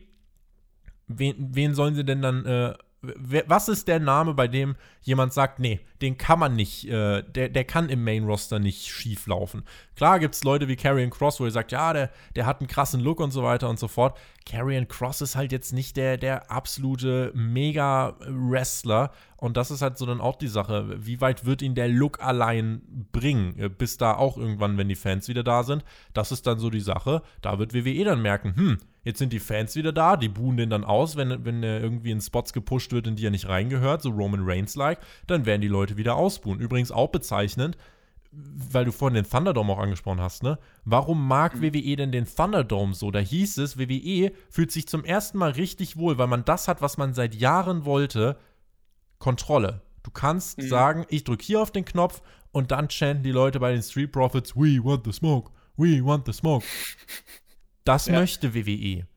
[1.07, 5.59] Wen, wen sollen sie denn dann äh, was ist der Name, bei dem jemand sagt,
[5.59, 9.63] nee, den kann man nicht, äh, der, der kann im Main-Roster nicht schief laufen.
[9.95, 12.67] Klar gibt es Leute wie Karrion Cross, wo ihr sagt, ja, der, der hat einen
[12.67, 14.17] krassen Look und so weiter und so fort.
[14.45, 20.05] Karrion Cross ist halt jetzt nicht der, der absolute Mega-Wrestler und das ist halt so
[20.05, 24.13] dann auch die Sache, wie weit wird ihn der Look allein bringen, äh, bis da
[24.13, 25.83] auch irgendwann, wenn die Fans wieder da sind.
[26.13, 29.39] Das ist dann so die Sache, da wird WWE dann merken, hm, Jetzt sind die
[29.39, 32.91] Fans wieder da, die buhen den dann aus, wenn, wenn er irgendwie in Spots gepusht
[32.91, 36.59] wird, in die er nicht reingehört, so Roman Reigns-like, dann werden die Leute wieder ausbuhen.
[36.59, 37.77] Übrigens auch bezeichnend,
[38.31, 40.59] weil du vorhin den Thunderdome auch angesprochen hast, ne?
[40.85, 41.63] Warum mag mhm.
[41.63, 43.09] WWE denn den Thunderdome so?
[43.09, 46.83] Da hieß es, WWE fühlt sich zum ersten Mal richtig wohl, weil man das hat,
[46.83, 48.37] was man seit Jahren wollte:
[49.21, 49.81] Kontrolle.
[50.03, 50.67] Du kannst mhm.
[50.67, 54.11] sagen, ich drücke hier auf den Knopf und dann chanten die Leute bei den Street
[54.11, 56.65] Profits, we want the smoke, we want the smoke.
[57.85, 58.19] Das ja.
[58.19, 59.07] möchte WWE.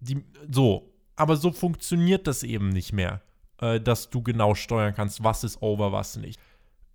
[0.00, 0.94] Die, so.
[1.16, 3.20] Aber so funktioniert das eben nicht mehr,
[3.60, 6.40] äh, dass du genau steuern kannst, was ist over, was nicht.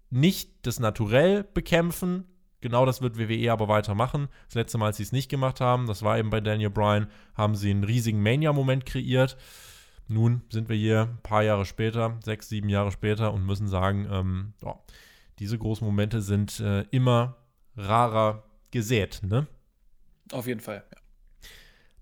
[0.09, 2.25] Nicht das Naturell bekämpfen,
[2.61, 4.29] genau das wird WWE aber weitermachen.
[4.47, 7.07] Das letzte Mal, als sie es nicht gemacht haben, das war eben bei Daniel Bryan,
[7.35, 9.37] haben sie einen riesigen Mania-Moment kreiert.
[10.07, 14.07] Nun sind wir hier ein paar Jahre später, sechs, sieben Jahre später und müssen sagen,
[14.11, 14.79] ähm, ja,
[15.39, 17.37] diese großen Momente sind äh, immer
[17.75, 19.47] rarer gesät, ne?
[20.31, 20.97] Auf jeden Fall, ja.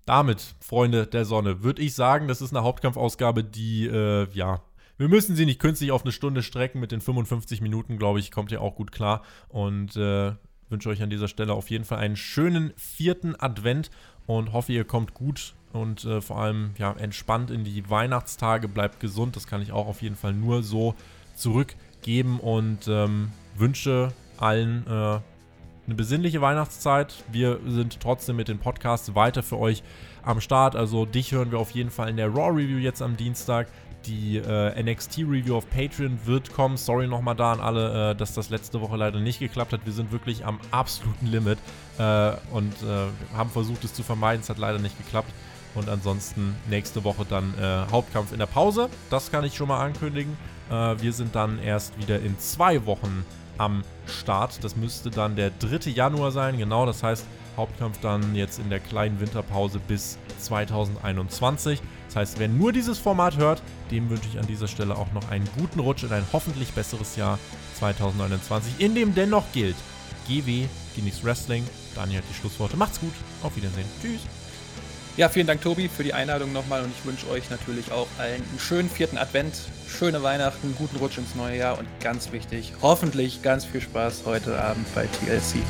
[0.04, 4.62] Damit, Freunde der Sonne, würde ich sagen, das ist eine Hauptkampfausgabe, die, äh, ja,
[5.02, 6.78] wir müssen sie nicht künstlich auf eine Stunde strecken.
[6.78, 9.22] Mit den 55 Minuten, glaube ich, kommt ihr auch gut klar.
[9.48, 10.32] Und äh,
[10.68, 13.90] wünsche euch an dieser Stelle auf jeden Fall einen schönen vierten Advent
[14.26, 18.68] und hoffe, ihr kommt gut und äh, vor allem ja, entspannt in die Weihnachtstage.
[18.68, 20.94] Bleibt gesund, das kann ich auch auf jeden Fall nur so
[21.34, 25.18] zurückgeben und ähm, wünsche allen äh,
[25.86, 27.24] eine besinnliche Weihnachtszeit.
[27.30, 29.82] Wir sind trotzdem mit den Podcasts weiter für euch
[30.22, 30.76] am Start.
[30.76, 33.68] Also dich hören wir auf jeden Fall in der Raw Review jetzt am Dienstag.
[34.06, 36.76] die äh, NXT-Review auf Patreon wird kommen.
[36.76, 39.84] Sorry nochmal da an alle, äh, dass das letzte Woche leider nicht geklappt hat.
[39.84, 41.58] Wir sind wirklich am absoluten Limit
[41.98, 44.42] äh, und äh, haben versucht, es zu vermeiden.
[44.42, 45.32] Es hat leider nicht geklappt.
[45.74, 48.88] Und ansonsten nächste Woche dann äh, Hauptkampf in der Pause.
[49.10, 50.36] Das kann ich schon mal ankündigen.
[50.70, 53.24] Äh, wir sind dann erst wieder in zwei Wochen
[53.58, 54.62] am Start.
[54.64, 55.90] Das müsste dann der 3.
[55.90, 56.58] Januar sein.
[56.58, 61.80] Genau, das heißt Hauptkampf dann jetzt in der kleinen Winterpause bis 2021.
[62.06, 65.30] Das heißt, wer nur dieses Format hört, dem wünsche ich an dieser Stelle auch noch
[65.30, 67.38] einen guten Rutsch in ein hoffentlich besseres Jahr
[67.78, 69.76] 2029, in dem dennoch gilt,
[70.28, 70.66] GW,
[70.96, 71.64] genießt Wrestling.
[71.94, 72.76] Daniel hat die Schlussworte.
[72.76, 73.14] Macht's gut.
[73.42, 73.86] Auf Wiedersehen.
[74.00, 74.20] Tschüss.
[75.18, 78.36] Ja, vielen Dank, Tobi, für die Einladung nochmal und ich wünsche euch natürlich auch allen
[78.36, 79.52] einen schönen vierten Advent,
[79.86, 84.58] schöne Weihnachten, guten Rutsch ins neue Jahr und ganz wichtig, hoffentlich ganz viel Spaß heute
[84.58, 85.62] Abend bei TLC.